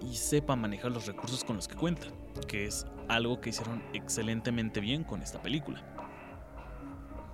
y 0.00 0.14
sepa 0.14 0.56
manejar 0.56 0.92
los 0.92 1.06
recursos 1.06 1.44
con 1.44 1.56
los 1.56 1.68
que 1.68 1.76
cuenta, 1.76 2.06
que 2.48 2.66
es 2.66 2.86
algo 3.08 3.40
que 3.40 3.50
hicieron 3.50 3.82
excelentemente 3.92 4.80
bien 4.80 5.04
con 5.04 5.22
esta 5.22 5.42
película. 5.42 5.82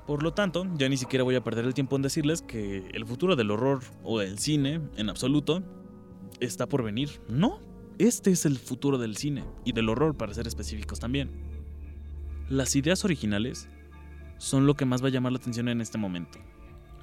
Por 0.07 0.25
lo 0.25 0.33
tanto, 0.33 0.67
ya 0.75 0.89
ni 0.89 0.97
siquiera 0.97 1.23
voy 1.23 1.37
a 1.37 1.45
perder 1.45 1.65
el 1.65 1.75
tiempo 1.75 1.95
en 1.95 2.03
decirles 2.03 2.43
que 2.43 2.89
el 2.93 3.07
futuro 3.07 3.37
del 3.37 3.51
horror 3.53 3.81
o 4.03 4.19
del 4.19 4.39
cine, 4.41 4.81
en 4.97 5.09
absoluto, 5.09 5.63
está 6.41 6.67
por 6.67 6.83
venir. 6.83 7.21
No, 7.29 7.61
este 7.99 8.31
es 8.31 8.47
el 8.47 8.59
futuro 8.59 8.99
del 8.99 9.17
cine 9.17 9.45
y 9.65 9.73
del 9.73 9.89
horror 9.89 10.17
para 10.17 10.35
ser 10.35 10.47
específicos 10.47 11.01
también. 11.01 11.31
Las 12.49 12.75
ideas 12.75 13.05
originales 13.05 13.69
son 14.39 14.67
lo 14.67 14.75
que 14.75 14.87
más 14.87 15.03
va 15.03 15.09
a 15.09 15.11
llamar 15.11 15.33
la 15.33 15.39
atención 15.39 15.69
en 15.69 15.81
este 15.81 15.99
momento. 15.99 16.39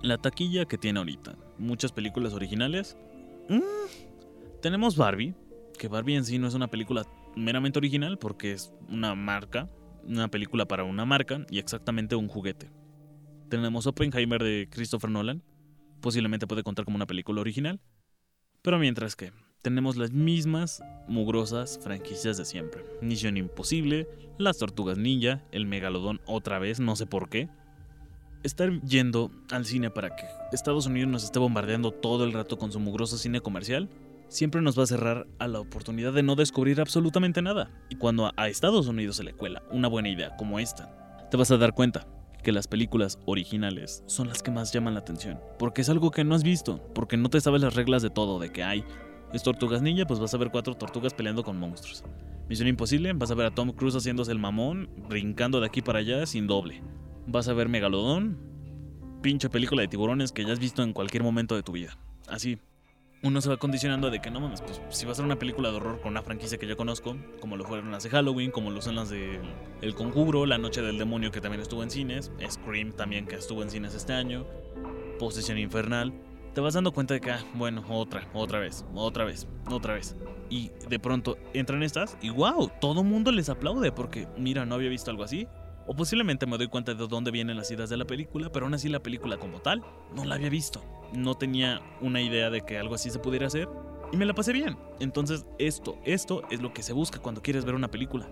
La 0.02 0.17
taquilla 0.17 0.65
que 0.65 0.78
tiene 0.78 1.00
ahorita. 1.00 1.38
Muchas 1.58 1.91
películas 1.91 2.34
originales. 2.34 2.97
Mm, 3.47 3.62
tenemos 4.62 4.97
Barbie, 4.97 5.36
que 5.78 5.88
Barbie 5.88 6.15
en 6.15 6.26
sí 6.26 6.39
no 6.39 6.47
es 6.47 6.54
una 6.54 6.67
película 6.67 7.06
meramente 7.36 7.80
original 7.80 8.17
porque 8.17 8.52
es 8.52 8.73
una 8.89 9.15
marca, 9.15 9.69
una 10.04 10.28
película 10.30 10.65
para 10.67 10.84
una 10.84 11.06
marca 11.06 11.45
y 11.50 11.60
exactamente 11.60 12.15
un 12.15 12.28
juguete. 12.28 12.71
Tenemos 13.50 13.88
Oppenheimer 13.88 14.43
de 14.43 14.67
Christopher 14.69 15.10
Nolan, 15.10 15.43
posiblemente 16.02 16.47
puede 16.47 16.63
contar 16.63 16.86
como 16.86 16.95
una 16.95 17.06
película 17.06 17.41
original, 17.41 17.80
pero 18.67 18.80
mientras 18.80 19.15
que 19.15 19.32
tenemos 19.62 19.95
las 19.95 20.12
mismas 20.12 20.84
mugrosas 21.08 21.80
franquicias 21.82 22.36
de 22.36 22.43
siempre. 22.43 22.84
Misión 23.01 23.38
Imposible, 23.38 24.10
Las 24.38 24.58
Tortugas 24.58 24.97
Ninja, 24.97 25.41
El 25.53 25.65
Megalodón 25.65 26.19
otra 26.25 26.60
vez, 26.60 26.82
no 26.82 26.97
sé 26.97 27.06
por 27.06 27.30
qué. 27.30 27.47
Estar 28.43 28.82
yendo 28.82 29.32
al 29.51 29.65
cine 29.65 29.89
para 29.89 30.17
que 30.17 30.25
Estados 30.51 30.86
Unidos 30.86 31.10
nos 31.10 31.23
esté 31.23 31.39
bombardeando 31.39 31.91
todo 31.91 32.25
el 32.25 32.34
rato 32.34 32.58
con 32.58 32.73
su 32.73 32.82
mugroso 32.82 33.17
cine 33.17 33.39
comercial, 33.39 33.88
siempre 34.27 34.62
nos 34.62 34.77
va 34.77 34.84
a 34.84 34.88
cerrar 34.88 35.27
a 35.39 35.47
la 35.47 35.62
oportunidad 35.62 36.12
de 36.12 36.23
no 36.23 36.36
descubrir 36.36 36.82
absolutamente 36.82 37.41
nada. 37.41 37.71
Y 37.89 37.95
cuando 37.95 38.34
a 38.36 38.49
Estados 38.49 38.88
Unidos 38.88 39.15
se 39.15 39.23
le 39.23 39.32
cuela 39.32 39.63
una 39.71 39.88
buena 39.88 40.10
idea 40.10 40.36
como 40.36 40.60
esta, 40.60 41.30
te 41.32 41.38
vas 41.38 41.51
a 41.51 41.58
dar 41.58 41.73
cuenta 41.73 42.06
que 42.43 42.52
las 42.52 42.67
películas 42.67 43.19
originales 43.26 44.04
son 44.08 44.28
las 44.28 44.41
que 44.41 44.52
más 44.52 44.71
llaman 44.71 44.93
la 44.93 45.02
atención. 45.02 45.39
Porque 45.60 45.82
es 45.82 45.89
algo 45.89 46.12
que 46.12 46.23
no 46.23 46.36
has 46.36 46.43
visto, 46.43 46.82
porque 46.93 47.17
no 47.17 47.30
te 47.30 47.41
sabes 47.41 47.62
las 47.62 47.76
reglas 47.76 48.02
de 48.02 48.10
todo, 48.10 48.39
de 48.39 48.52
que 48.52 48.63
hay. 48.63 48.84
Es 49.34 49.43
Tortugas 49.43 49.82
Ninja, 49.82 50.06
pues 50.06 50.19
vas 50.19 50.34
a 50.34 50.38
ver 50.38 50.52
cuatro 50.52 50.76
tortugas 50.76 51.13
peleando 51.13 51.43
con 51.43 51.60
monstruos. 51.60 52.04
Misión 52.47 52.69
Imposible, 52.69 53.12
vas 53.13 53.30
a 53.30 53.36
ver 53.36 53.47
a 53.47 53.52
Tom 53.52 53.71
Cruise 53.71 53.95
haciéndose 53.95 54.32
el 54.32 54.39
mamón, 54.39 54.89
brincando 55.10 55.60
de 55.60 55.67
aquí 55.67 55.82
para 55.82 56.00
allá 56.00 56.26
sin 56.26 56.47
doble. 56.47 56.82
Vas 57.26 57.50
a 57.50 57.54
ver 57.54 57.67
Megalodón, 57.67 58.38
pinche 59.21 59.50
película 59.50 59.82
de 59.82 59.89
tiburones 59.89 60.32
que 60.32 60.45
ya 60.45 60.54
has 60.54 60.60
visto 60.60 60.82
en 60.82 60.93
cualquier 60.93 61.23
momento 61.23 61.56
de 61.56 61.63
tu 61.63 61.73
vida. 61.73 61.97
Así, 62.30 62.60
uno 63.23 63.41
se 63.41 63.49
va 63.49 63.58
condicionando 63.58 64.12
de 64.12 64.19
que 64.19 64.30
no 64.30 64.39
mames, 64.39 64.62
pues 64.62 64.82
si 64.89 65.06
va 65.06 65.12
a 65.12 65.15
ser 65.15 65.25
una 65.25 65.39
película 65.39 65.69
de 65.69 65.77
horror 65.77 65.99
con 66.01 66.12
una 66.12 66.21
franquicia 66.21 66.58
que 66.58 66.67
yo 66.67 66.77
conozco, 66.77 67.15
como 67.39 67.58
lo 67.58 67.65
fueron 67.65 67.91
las 67.91 68.03
de 68.03 68.10
Halloween, 68.10 68.51
como 68.51 68.69
lo 68.69 68.82
son 68.82 68.95
las 68.95 69.10
de 69.10 69.39
El 69.82 69.95
Conjuro, 69.95 70.45
La 70.45 70.58
Noche 70.58 70.82
del 70.82 70.97
Demonio 70.97 71.32
que 71.32 71.41
también 71.41 71.62
estuvo 71.62 71.84
en 71.84 71.89
cines, 71.89 72.32
Scream 72.49 72.91
también 72.91 73.25
que 73.25 73.36
estuvo 73.36 73.63
en 73.63 73.71
cines 73.71 73.95
este 73.95 74.13
año, 74.13 74.45
Posesión 75.19 75.58
Infernal, 75.58 76.13
te 76.53 76.62
vas 76.62 76.73
dando 76.73 76.91
cuenta 76.91 77.13
de 77.13 77.21
que, 77.21 77.32
ah, 77.32 77.43
bueno, 77.53 77.84
otra, 77.89 78.27
otra 78.34 78.60
vez, 78.60 78.84
otra 78.95 79.25
vez, 79.25 79.47
otra 79.69 79.93
vez. 79.93 80.15
Y 80.49 80.71
de 80.89 80.97
pronto 80.97 81.38
entran 81.53 81.84
estas 81.84 82.17
y 82.21 82.30
wow, 82.30 82.71
todo 82.82 83.03
mundo 83.03 83.32
les 83.32 83.49
aplaude 83.49 83.91
porque, 83.91 84.27
mira, 84.38 84.65
no 84.65 84.75
había 84.75 84.89
visto 84.89 85.12
algo 85.12 85.23
así. 85.23 85.47
O 85.88 85.95
posiblemente 85.95 86.45
me 86.45 86.58
doy 86.58 86.67
cuenta 86.67 86.93
de 86.93 87.08
dónde 87.08 87.32
vienen 87.32 87.56
las 87.56 87.71
ideas 87.71 87.89
de 87.89 87.95
la 87.95 88.06
película, 88.06 88.52
pero 88.52 88.65
aún 88.65 88.73
así 88.73 88.89
la 88.89 89.02
película 89.02 89.38
como 89.38 89.62
tal 89.62 89.84
no 90.13 90.26
la 90.26 90.36
había 90.36 90.50
visto. 90.50 90.84
No 91.13 91.36
tenía 91.36 91.82
una 92.02 92.21
idea 92.21 92.50
de 92.50 92.62
que 92.62 92.78
algo 92.78 92.95
así 92.95 93.10
se 93.10 93.19
pudiera 93.19 93.47
hacer 93.47 93.69
y 94.12 94.17
me 94.17 94.26
la 94.26 94.34
pasé 94.34 94.52
bien. 94.52 94.78
Entonces 95.00 95.45
esto, 95.58 95.97
esto 96.04 96.43
es 96.52 96.62
lo 96.62 96.73
que 96.73 96.84
se 96.84 96.91
busca 96.91 97.19
cuando 97.19 97.41
quieres 97.41 97.63
ver 97.63 97.73
una 97.73 97.89
película. 97.89 98.30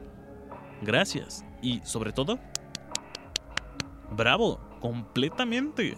Gracias. 0.81 1.45
Y 1.61 1.79
sobre 1.85 2.11
todo, 2.11 2.39
bravo, 4.11 4.59
completamente. 4.81 5.97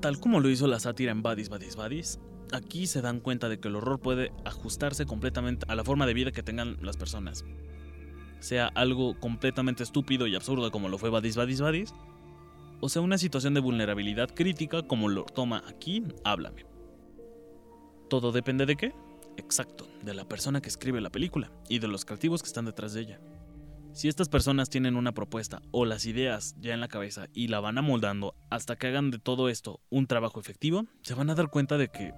Tal 0.00 0.18
como 0.18 0.40
lo 0.40 0.48
hizo 0.48 0.66
la 0.66 0.80
sátira 0.80 1.12
en 1.12 1.22
Badis, 1.22 1.50
Badis, 1.50 1.76
Badis, 1.76 2.20
aquí 2.52 2.86
se 2.86 3.02
dan 3.02 3.20
cuenta 3.20 3.50
de 3.50 3.60
que 3.60 3.68
el 3.68 3.76
horror 3.76 4.00
puede 4.00 4.32
ajustarse 4.46 5.04
completamente 5.04 5.66
a 5.68 5.74
la 5.74 5.84
forma 5.84 6.06
de 6.06 6.14
vida 6.14 6.32
que 6.32 6.42
tengan 6.42 6.78
las 6.80 6.96
personas 6.96 7.44
sea 8.42 8.68
algo 8.74 9.18
completamente 9.18 9.82
estúpido 9.82 10.26
y 10.26 10.34
absurdo 10.34 10.70
como 10.70 10.88
lo 10.88 10.98
fue 10.98 11.10
Badis 11.10 11.36
Badis 11.36 11.60
Badis, 11.60 11.94
o 12.80 12.88
sea 12.88 13.02
una 13.02 13.18
situación 13.18 13.54
de 13.54 13.60
vulnerabilidad 13.60 14.30
crítica 14.34 14.82
como 14.82 15.08
lo 15.08 15.24
toma 15.24 15.62
aquí 15.68 16.04
Háblame. 16.24 16.66
Todo 18.08 18.32
depende 18.32 18.66
de 18.66 18.76
qué? 18.76 18.92
Exacto, 19.36 19.88
de 20.02 20.14
la 20.14 20.28
persona 20.28 20.60
que 20.60 20.68
escribe 20.68 21.00
la 21.00 21.10
película 21.10 21.50
y 21.68 21.78
de 21.78 21.88
los 21.88 22.04
creativos 22.04 22.42
que 22.42 22.48
están 22.48 22.64
detrás 22.64 22.92
de 22.92 23.00
ella. 23.00 23.20
Si 23.92 24.08
estas 24.08 24.28
personas 24.28 24.70
tienen 24.70 24.96
una 24.96 25.12
propuesta 25.12 25.60
o 25.70 25.84
las 25.84 26.06
ideas 26.06 26.56
ya 26.58 26.72
en 26.72 26.80
la 26.80 26.88
cabeza 26.88 27.26
y 27.34 27.48
la 27.48 27.60
van 27.60 27.78
amoldando 27.78 28.34
hasta 28.50 28.76
que 28.76 28.86
hagan 28.86 29.10
de 29.10 29.18
todo 29.18 29.48
esto 29.48 29.80
un 29.90 30.06
trabajo 30.06 30.40
efectivo, 30.40 30.86
se 31.02 31.14
van 31.14 31.30
a 31.30 31.34
dar 31.34 31.50
cuenta 31.50 31.76
de 31.76 31.88
que 31.88 32.14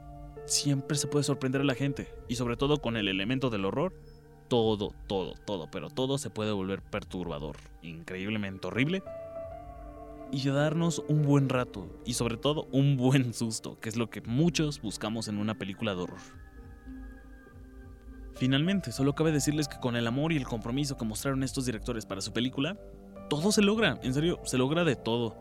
siempre 0.47 0.97
se 0.97 1.09
puede 1.09 1.25
sorprender 1.25 1.63
a 1.63 1.65
la 1.65 1.75
gente 1.75 2.09
y 2.29 2.37
sobre 2.37 2.57
todo 2.57 2.79
con 2.79 2.97
el 2.97 3.09
elemento 3.09 3.51
del 3.51 3.65
horror 3.65 3.93
todo, 4.49 4.93
todo, 5.07 5.35
todo, 5.45 5.69
pero 5.71 5.91
todo 5.91 6.19
se 6.19 6.31
puede 6.31 6.53
volver 6.53 6.83
perturbador, 6.83 7.57
increíblemente 7.83 8.67
horrible 8.67 9.03
y 10.31 10.49
darnos 10.49 11.03
un 11.09 11.23
buen 11.23 11.49
rato 11.49 11.89
y 12.05 12.15
sobre 12.15 12.37
todo 12.37 12.67
un 12.73 12.97
buen 12.97 13.35
susto, 13.35 13.79
que 13.81 13.89
es 13.89 13.97
lo 13.97 14.11
que 14.11 14.21
muchos 14.23 14.81
buscamos 14.81 15.29
en 15.29 15.39
una 15.39 15.55
película 15.55 15.95
de 15.95 16.03
horror. 16.03 16.21
Finalmente, 18.35 18.91
solo 18.91 19.15
cabe 19.15 19.31
decirles 19.31 19.69
que 19.69 19.79
con 19.79 19.95
el 19.95 20.07
amor 20.07 20.33
y 20.33 20.37
el 20.37 20.45
compromiso 20.45 20.97
que 20.97 21.05
mostraron 21.05 21.45
estos 21.45 21.67
directores 21.67 22.05
para 22.05 22.21
su 22.21 22.33
película, 22.33 22.77
todo 23.31 23.53
se 23.53 23.63
logra, 23.63 24.01
en 24.03 24.13
serio, 24.13 24.41
se 24.45 24.59
logra 24.59 24.83
de 24.85 24.97
todo. 24.97 25.37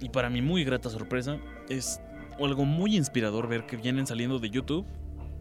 Y 0.00 0.08
para 0.08 0.28
mi 0.28 0.42
muy 0.42 0.64
grata 0.64 0.90
sorpresa, 0.90 1.38
es 1.68 2.00
algo 2.40 2.64
muy 2.64 2.96
inspirador 2.96 3.48
ver 3.48 3.64
que 3.64 3.76
vienen 3.76 4.08
saliendo 4.08 4.40
de 4.40 4.50
YouTube 4.50 4.84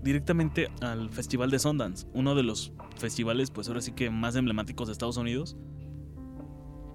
directamente 0.04 0.70
al 0.82 1.10
Festival 1.10 1.50
de 1.50 1.60
Sundance, 1.60 2.08
uno 2.14 2.36
de 2.36 2.44
los 2.44 2.74
festivales 2.98 3.50
pues 3.52 3.68
ahora 3.68 3.82
sí 3.82 3.94
que 3.94 4.10
más 4.10 4.36
emblemáticos 4.36 4.88
de 4.88 4.92
Estados 4.92 5.18
Unidos, 5.18 5.56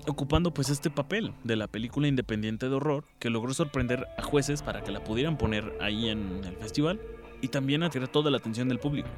ocupando 0.06 0.52
pues 0.52 0.68
este 0.68 0.90
papel 0.90 1.32
de 1.44 1.56
la 1.56 1.66
película 1.66 2.08
independiente 2.08 2.68
de 2.68 2.74
horror 2.74 3.04
que 3.18 3.30
logró 3.30 3.52
sorprender 3.54 4.06
a 4.16 4.22
jueces 4.22 4.62
para 4.62 4.82
que 4.82 4.92
la 4.92 5.02
pudieran 5.04 5.38
poner 5.38 5.76
ahí 5.80 6.08
en 6.08 6.44
el 6.44 6.56
festival 6.56 7.00
y 7.40 7.48
también 7.48 7.82
atraer 7.82 8.08
toda 8.08 8.30
la 8.30 8.38
atención 8.38 8.68
del 8.68 8.78
público. 8.78 9.08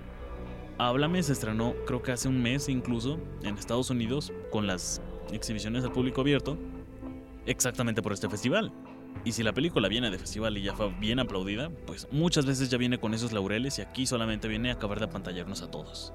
Háblame 0.79 1.23
se 1.23 1.33
estrenó 1.33 1.75
creo 1.87 2.03
que 2.03 2.13
hace 2.13 2.29
un 2.29 2.41
mes 2.41 2.69
incluso 2.69 3.19
en 3.43 3.59
Estados 3.59 3.91
Unidos 3.91 4.33
con 4.51 4.67
las 4.67 5.03
exhibiciones 5.33 5.85
al 5.85 5.93
público 5.93 6.21
abierto 6.21 6.57
exactamente 7.47 8.03
por 8.03 8.13
este 8.13 8.29
festival. 8.29 8.73
Y 9.25 9.33
si 9.33 9.43
la 9.43 9.53
película 9.53 9.89
viene 9.89 10.11
de 10.11 10.19
festival 10.19 10.57
y 10.57 10.63
ya 10.63 10.75
fue 10.75 10.93
bien 10.99 11.19
aplaudida, 11.19 11.71
pues 11.87 12.09
muchas 12.11 12.47
veces 12.47 12.71
ya 12.71 12.79
viene 12.79 12.99
con 12.99 13.13
esos 13.13 13.33
laureles 13.33 13.79
y 13.79 13.83
aquí 13.83 14.07
solamente 14.07 14.49
viene 14.49 14.71
a 14.71 14.75
acabar 14.75 14.99
de 14.99 15.05
apantallarnos 15.07 15.63
a 15.63 15.71
todos. 15.71 16.15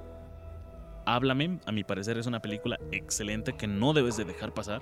Háblame, 1.06 1.60
a 1.68 1.72
mi 1.72 1.84
parecer 1.84 2.18
es 2.18 2.26
una 2.26 2.42
película 2.42 2.80
excelente 2.92 3.54
que 3.54 3.68
no 3.68 3.94
debes 3.94 4.18
de 4.18 4.26
dejar 4.26 4.54
pasar. 4.54 4.82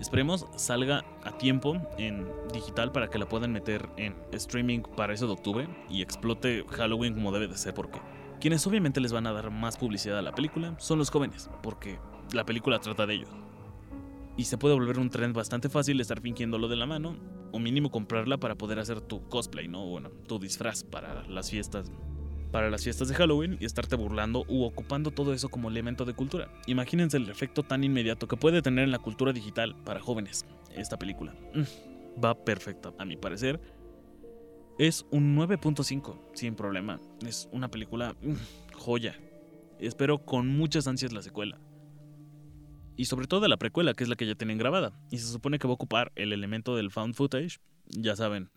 Esperemos 0.00 0.46
salga 0.56 1.04
a 1.22 1.36
tiempo 1.36 1.76
en 1.98 2.26
digital 2.52 2.92
para 2.92 3.08
que 3.10 3.18
la 3.18 3.28
puedan 3.28 3.52
meter 3.52 3.88
en 3.96 4.16
streaming 4.32 4.80
para 4.96 5.12
eso 5.12 5.26
de 5.26 5.32
octubre 5.32 5.68
y 5.90 6.00
explote 6.00 6.64
Halloween 6.70 7.14
como 7.14 7.32
debe 7.32 7.48
de 7.48 7.58
ser 7.58 7.74
porque 7.74 8.00
quienes 8.40 8.64
obviamente 8.66 9.00
les 9.00 9.12
van 9.12 9.26
a 9.26 9.32
dar 9.32 9.50
más 9.50 9.76
publicidad 9.76 10.18
a 10.18 10.22
la 10.22 10.32
película 10.32 10.74
son 10.78 10.98
los 10.98 11.10
jóvenes, 11.10 11.50
porque 11.62 11.98
la 12.32 12.44
película 12.44 12.78
trata 12.78 13.04
de 13.04 13.14
ellos. 13.14 13.28
Y 14.38 14.44
se 14.44 14.56
puede 14.56 14.74
volver 14.74 14.98
un 14.98 15.10
trend 15.10 15.34
bastante 15.34 15.68
fácil 15.68 16.00
estar 16.00 16.22
fingiéndolo 16.22 16.68
de 16.68 16.76
la 16.76 16.86
mano, 16.86 17.16
o 17.52 17.58
mínimo 17.58 17.90
comprarla 17.90 18.38
para 18.38 18.54
poder 18.54 18.78
hacer 18.78 19.02
tu 19.02 19.28
cosplay, 19.28 19.68
¿no? 19.68 19.84
Bueno, 19.84 20.10
tu 20.26 20.38
disfraz 20.38 20.82
para 20.82 21.26
las 21.28 21.50
fiestas. 21.50 21.92
Para 22.50 22.70
las 22.70 22.82
fiestas 22.82 23.08
de 23.08 23.14
Halloween 23.14 23.58
y 23.60 23.66
estarte 23.66 23.94
burlando 23.94 24.46
u 24.48 24.62
ocupando 24.62 25.10
todo 25.10 25.34
eso 25.34 25.50
como 25.50 25.68
elemento 25.68 26.06
de 26.06 26.14
cultura. 26.14 26.50
Imagínense 26.66 27.18
el 27.18 27.28
efecto 27.28 27.62
tan 27.62 27.84
inmediato 27.84 28.26
que 28.26 28.38
puede 28.38 28.62
tener 28.62 28.84
en 28.84 28.90
la 28.90 28.98
cultura 29.00 29.34
digital 29.34 29.76
para 29.84 30.00
jóvenes 30.00 30.46
esta 30.74 30.98
película. 30.98 31.34
Mm, 31.52 32.24
va 32.24 32.34
perfecta, 32.34 32.94
a 32.96 33.04
mi 33.04 33.18
parecer 33.18 33.60
es 34.78 35.04
un 35.10 35.36
9.5, 35.36 36.16
sin 36.34 36.54
problema. 36.54 37.00
Es 37.26 37.48
una 37.52 37.68
película 37.68 38.14
mm, 38.22 38.34
joya. 38.74 39.18
Espero 39.80 40.24
con 40.24 40.48
muchas 40.48 40.86
ansias 40.86 41.12
la 41.12 41.22
secuela. 41.22 41.58
Y 42.98 43.04
sobre 43.04 43.28
todo 43.28 43.46
la 43.46 43.56
precuela, 43.56 43.94
que 43.94 44.02
es 44.02 44.10
la 44.10 44.16
que 44.16 44.26
ya 44.26 44.34
tienen 44.34 44.58
grabada. 44.58 44.92
Y 45.12 45.18
se 45.18 45.32
supone 45.32 45.60
que 45.60 45.68
va 45.68 45.70
a 45.70 45.76
ocupar 45.76 46.10
el 46.16 46.32
elemento 46.32 46.74
del 46.74 46.90
found 46.90 47.14
footage. 47.14 47.60
Ya 47.86 48.16
saben, 48.16 48.50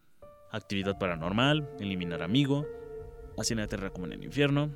actividad 0.52 0.98
paranormal, 0.98 1.70
eliminar 1.80 2.24
amigo, 2.24 2.66
así 3.38 3.54
en 3.54 3.60
la 3.60 3.68
tierra 3.68 3.92
como 3.92 4.08
en 4.08 4.14
el 4.14 4.24
infierno. 4.24 4.72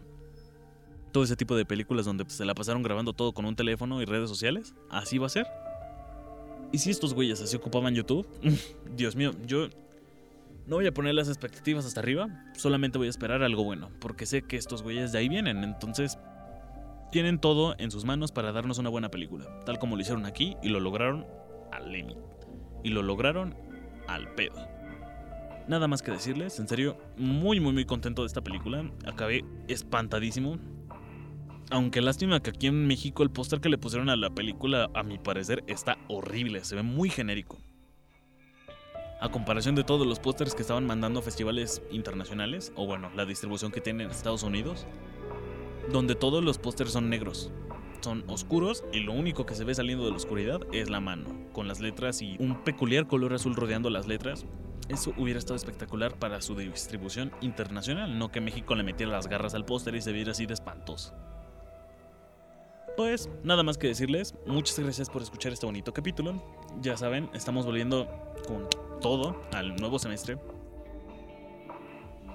Todo 1.12 1.23
ese 1.23 1.36
tipo 1.36 1.56
de 1.56 1.65
películas 1.65 2.06
donde 2.06 2.30
se 2.30 2.45
la 2.45 2.54
pasaron 2.54 2.84
grabando 2.84 3.13
todo 3.13 3.34
con 3.34 3.45
un 3.45 3.56
teléfono 3.56 4.04
y 4.04 4.06
redes 4.06 4.30
sociales. 4.30 4.75
Así 4.91 5.17
va 5.17 5.25
a 5.25 5.30
ser. 5.30 5.47
Y 6.71 6.78
si 6.78 6.91
estos 6.91 7.15
güeyes 7.15 7.41
así 7.41 7.56
ocupaban 7.56 7.95
YouTube, 7.95 8.28
Dios 8.95 9.15
mío, 9.15 9.32
yo 9.47 9.69
no 10.67 10.75
voy 10.75 10.86
a 10.86 10.93
poner 10.93 11.15
las 11.15 11.28
expectativas 11.28 11.88
hasta 11.88 12.01
arriba, 12.01 12.28
solamente 12.56 12.99
voy 12.99 13.08
a 13.08 13.10
esperar 13.10 13.41
algo 13.41 13.63
bueno, 13.63 13.89
porque 13.99 14.28
sé 14.28 14.43
que 14.43 14.58
estos 14.58 14.84
güeyes 14.84 15.12
de 15.12 15.19
ahí 15.19 15.30
vienen, 15.30 15.63
entonces 15.63 16.19
tienen 17.15 17.39
todo 17.39 17.75
en 17.78 17.91
sus 17.91 18.04
manos 18.04 18.34
para 18.34 18.51
darnos 18.51 18.78
una 18.78 18.89
buena 18.89 19.10
película, 19.10 19.45
tal 19.65 19.80
como 19.80 19.95
lo 19.95 20.01
hicieron 20.01 20.25
aquí 20.25 20.58
y 20.62 20.67
lo 20.67 20.82
lograron 20.82 21.25
al 21.71 21.89
límite. 21.89 22.19
Y 22.84 22.89
lo 22.89 23.04
lograron 23.04 23.56
al 24.06 24.36
pedo. 24.36 24.67
Nada 25.69 25.88
más 25.88 26.01
que 26.01 26.12
decirles, 26.12 26.60
en 26.60 26.67
serio, 26.67 26.97
muy 27.15 27.62
muy 27.62 27.71
muy 27.71 27.86
contento 27.86 28.23
de 28.23 28.28
esta 28.28 28.41
película, 28.43 28.91
acabé 29.08 29.45
espantadísimo. 29.69 30.58
Aunque 31.69 32.01
lástima 32.01 32.41
que 32.41 32.49
aquí 32.49 32.67
en 32.67 32.86
México 32.86 33.23
el 33.23 33.32
póster 33.32 33.62
que 33.62 33.69
le 33.69 33.78
pusieron 33.78 34.10
a 34.10 34.17
la 34.17 34.32
película, 34.32 34.89
a 34.93 35.04
mi 35.04 35.17
parecer, 35.17 35.63
está 35.67 35.97
horrible, 36.10 36.65
se 36.65 36.75
ve 36.75 36.84
muy 36.84 37.10
genérico 37.10 37.60
a 39.21 39.30
comparación 39.30 39.75
de 39.75 39.84
todos 39.84 40.06
los 40.06 40.19
pósters 40.19 40.54
que 40.54 40.62
estaban 40.62 40.86
mandando 40.86 41.19
a 41.19 41.23
festivales 41.23 41.82
internacionales, 41.89 42.71
o 42.75 42.86
bueno, 42.86 43.10
la 43.15 43.25
distribución 43.25 43.71
que 43.71 43.82
tienen 43.82 44.08
en 44.08 44.12
Estados 44.12 44.43
Unidos, 44.43 44.86
donde 45.91 46.15
todos 46.15 46.43
los 46.43 46.58
pósters 46.58 46.91
son 46.91 47.10
negros. 47.10 47.52
Son 48.02 48.24
oscuros 48.28 48.84
y 48.93 49.00
lo 49.00 49.13
único 49.13 49.45
que 49.45 49.56
se 49.56 49.63
ve 49.63 49.74
saliendo 49.74 50.06
de 50.06 50.12
la 50.12 50.17
oscuridad 50.17 50.62
es 50.71 50.89
la 50.89 51.00
mano, 51.00 51.26
con 51.54 51.67
las 51.67 51.80
letras 51.80 52.21
y 52.21 52.36
un 52.39 52.63
peculiar 52.63 53.08
color 53.08 53.34
azul 53.34 53.56
rodeando 53.56 53.89
las 53.89 54.08
letras. 54.08 54.45
Eso 54.89 55.13
hubiera 55.17 55.39
estado 55.39 55.56
espectacular 55.56 56.19
para 56.19 56.41
su 56.41 56.56
distribución 56.56 57.32
internacional, 57.41 58.19
no 58.19 58.32
que 58.32 58.41
México 58.41 58.76
le 58.76 58.84
metiera 58.84 59.12
las 59.12 59.28
garras 59.28 59.56
al 59.56 59.65
póster 59.65 59.95
y 59.95 60.02
se 60.02 60.12
viera 60.12 60.32
así 60.32 60.45
de 60.45 60.54
espantoso. 60.54 61.15
Pues 62.95 63.30
nada 63.43 63.63
más 63.63 63.78
que 63.78 63.88
decirles, 63.88 64.36
muchas 64.45 64.80
gracias 64.80 65.10
por 65.10 65.21
escuchar 65.21 65.52
este 65.52 65.65
bonito 65.65 65.91
capítulo. 65.91 66.41
Ya 66.82 66.95
saben, 66.95 67.30
estamos 67.34 67.65
volviendo 67.65 68.08
con 68.48 68.67
todo 69.02 69.41
al 69.52 69.76
nuevo 69.76 70.00
semestre. 70.00 70.38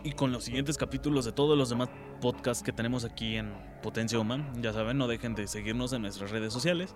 Y 0.02 0.12
con 0.12 0.32
los 0.32 0.44
siguientes 0.44 0.76
capítulos 0.76 1.24
de 1.24 1.32
todos 1.32 1.56
los 1.56 1.70
demás 1.70 1.88
podcasts 2.20 2.62
que 2.62 2.72
tenemos 2.72 3.04
aquí 3.04 3.36
en 3.36 3.52
Potencia 3.82 4.18
Human, 4.18 4.62
ya 4.62 4.72
saben, 4.72 4.98
no 4.98 5.08
dejen 5.08 5.34
de 5.34 5.46
seguirnos 5.46 5.92
en 5.92 6.02
nuestras 6.02 6.30
redes 6.30 6.52
sociales. 6.52 6.94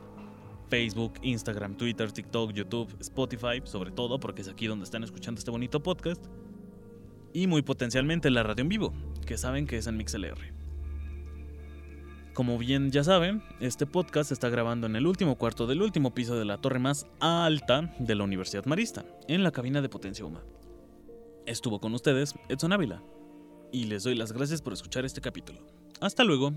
Facebook, 0.69 1.15
Instagram, 1.23 1.77
Twitter, 1.77 2.13
TikTok, 2.13 2.53
YouTube, 2.53 2.95
Spotify, 3.01 3.61
sobre 3.65 3.91
todo 3.91 4.21
porque 4.21 4.43
es 4.43 4.49
aquí 4.49 4.67
donde 4.67 4.85
están 4.85 5.05
escuchando 5.05 5.39
este 5.39 5.51
bonito 5.51 5.83
podcast. 5.83 6.25
Y 7.33 7.47
muy 7.47 7.63
potencialmente 7.63 8.31
la 8.31 8.43
radio 8.43 8.63
en 8.63 8.69
vivo, 8.69 8.93
que 9.27 9.37
saben 9.37 9.67
que 9.67 9.79
es 9.79 9.87
en 9.87 9.97
MixLR. 9.97 10.55
Como 12.33 12.59
bien 12.59 12.91
ya 12.91 13.05
saben, 13.05 13.43
este 13.61 13.87
podcast 13.87 14.29
se 14.29 14.35
está 14.35 14.49
grabando 14.49 14.87
en 14.87 14.97
el 14.97 15.07
último 15.07 15.37
cuarto 15.37 15.67
del 15.67 15.83
último 15.83 16.15
piso 16.15 16.37
de 16.37 16.45
la 16.45 16.59
torre 16.59 16.81
más 16.81 17.07
alta 17.21 17.95
de 17.99 18.15
la 18.15 18.25
Universidad 18.25 18.65
Marista, 18.67 19.05
en 19.29 19.43
la 19.45 19.53
cabina 19.53 19.81
de 19.81 19.89
Potencia 19.89 20.25
Huma. 20.25 20.43
Estuvo 21.47 21.81
con 21.81 21.95
ustedes 21.95 22.35
Edson 22.49 22.73
Ávila, 22.73 23.03
y 23.75 23.85
les 23.85 24.05
doy 24.05 24.15
las 24.15 24.33
gracias 24.33 24.63
por 24.63 24.73
escuchar 24.73 25.05
este 25.05 25.21
capítulo. 25.21 25.59
Hasta 26.01 26.23
luego. 26.23 26.53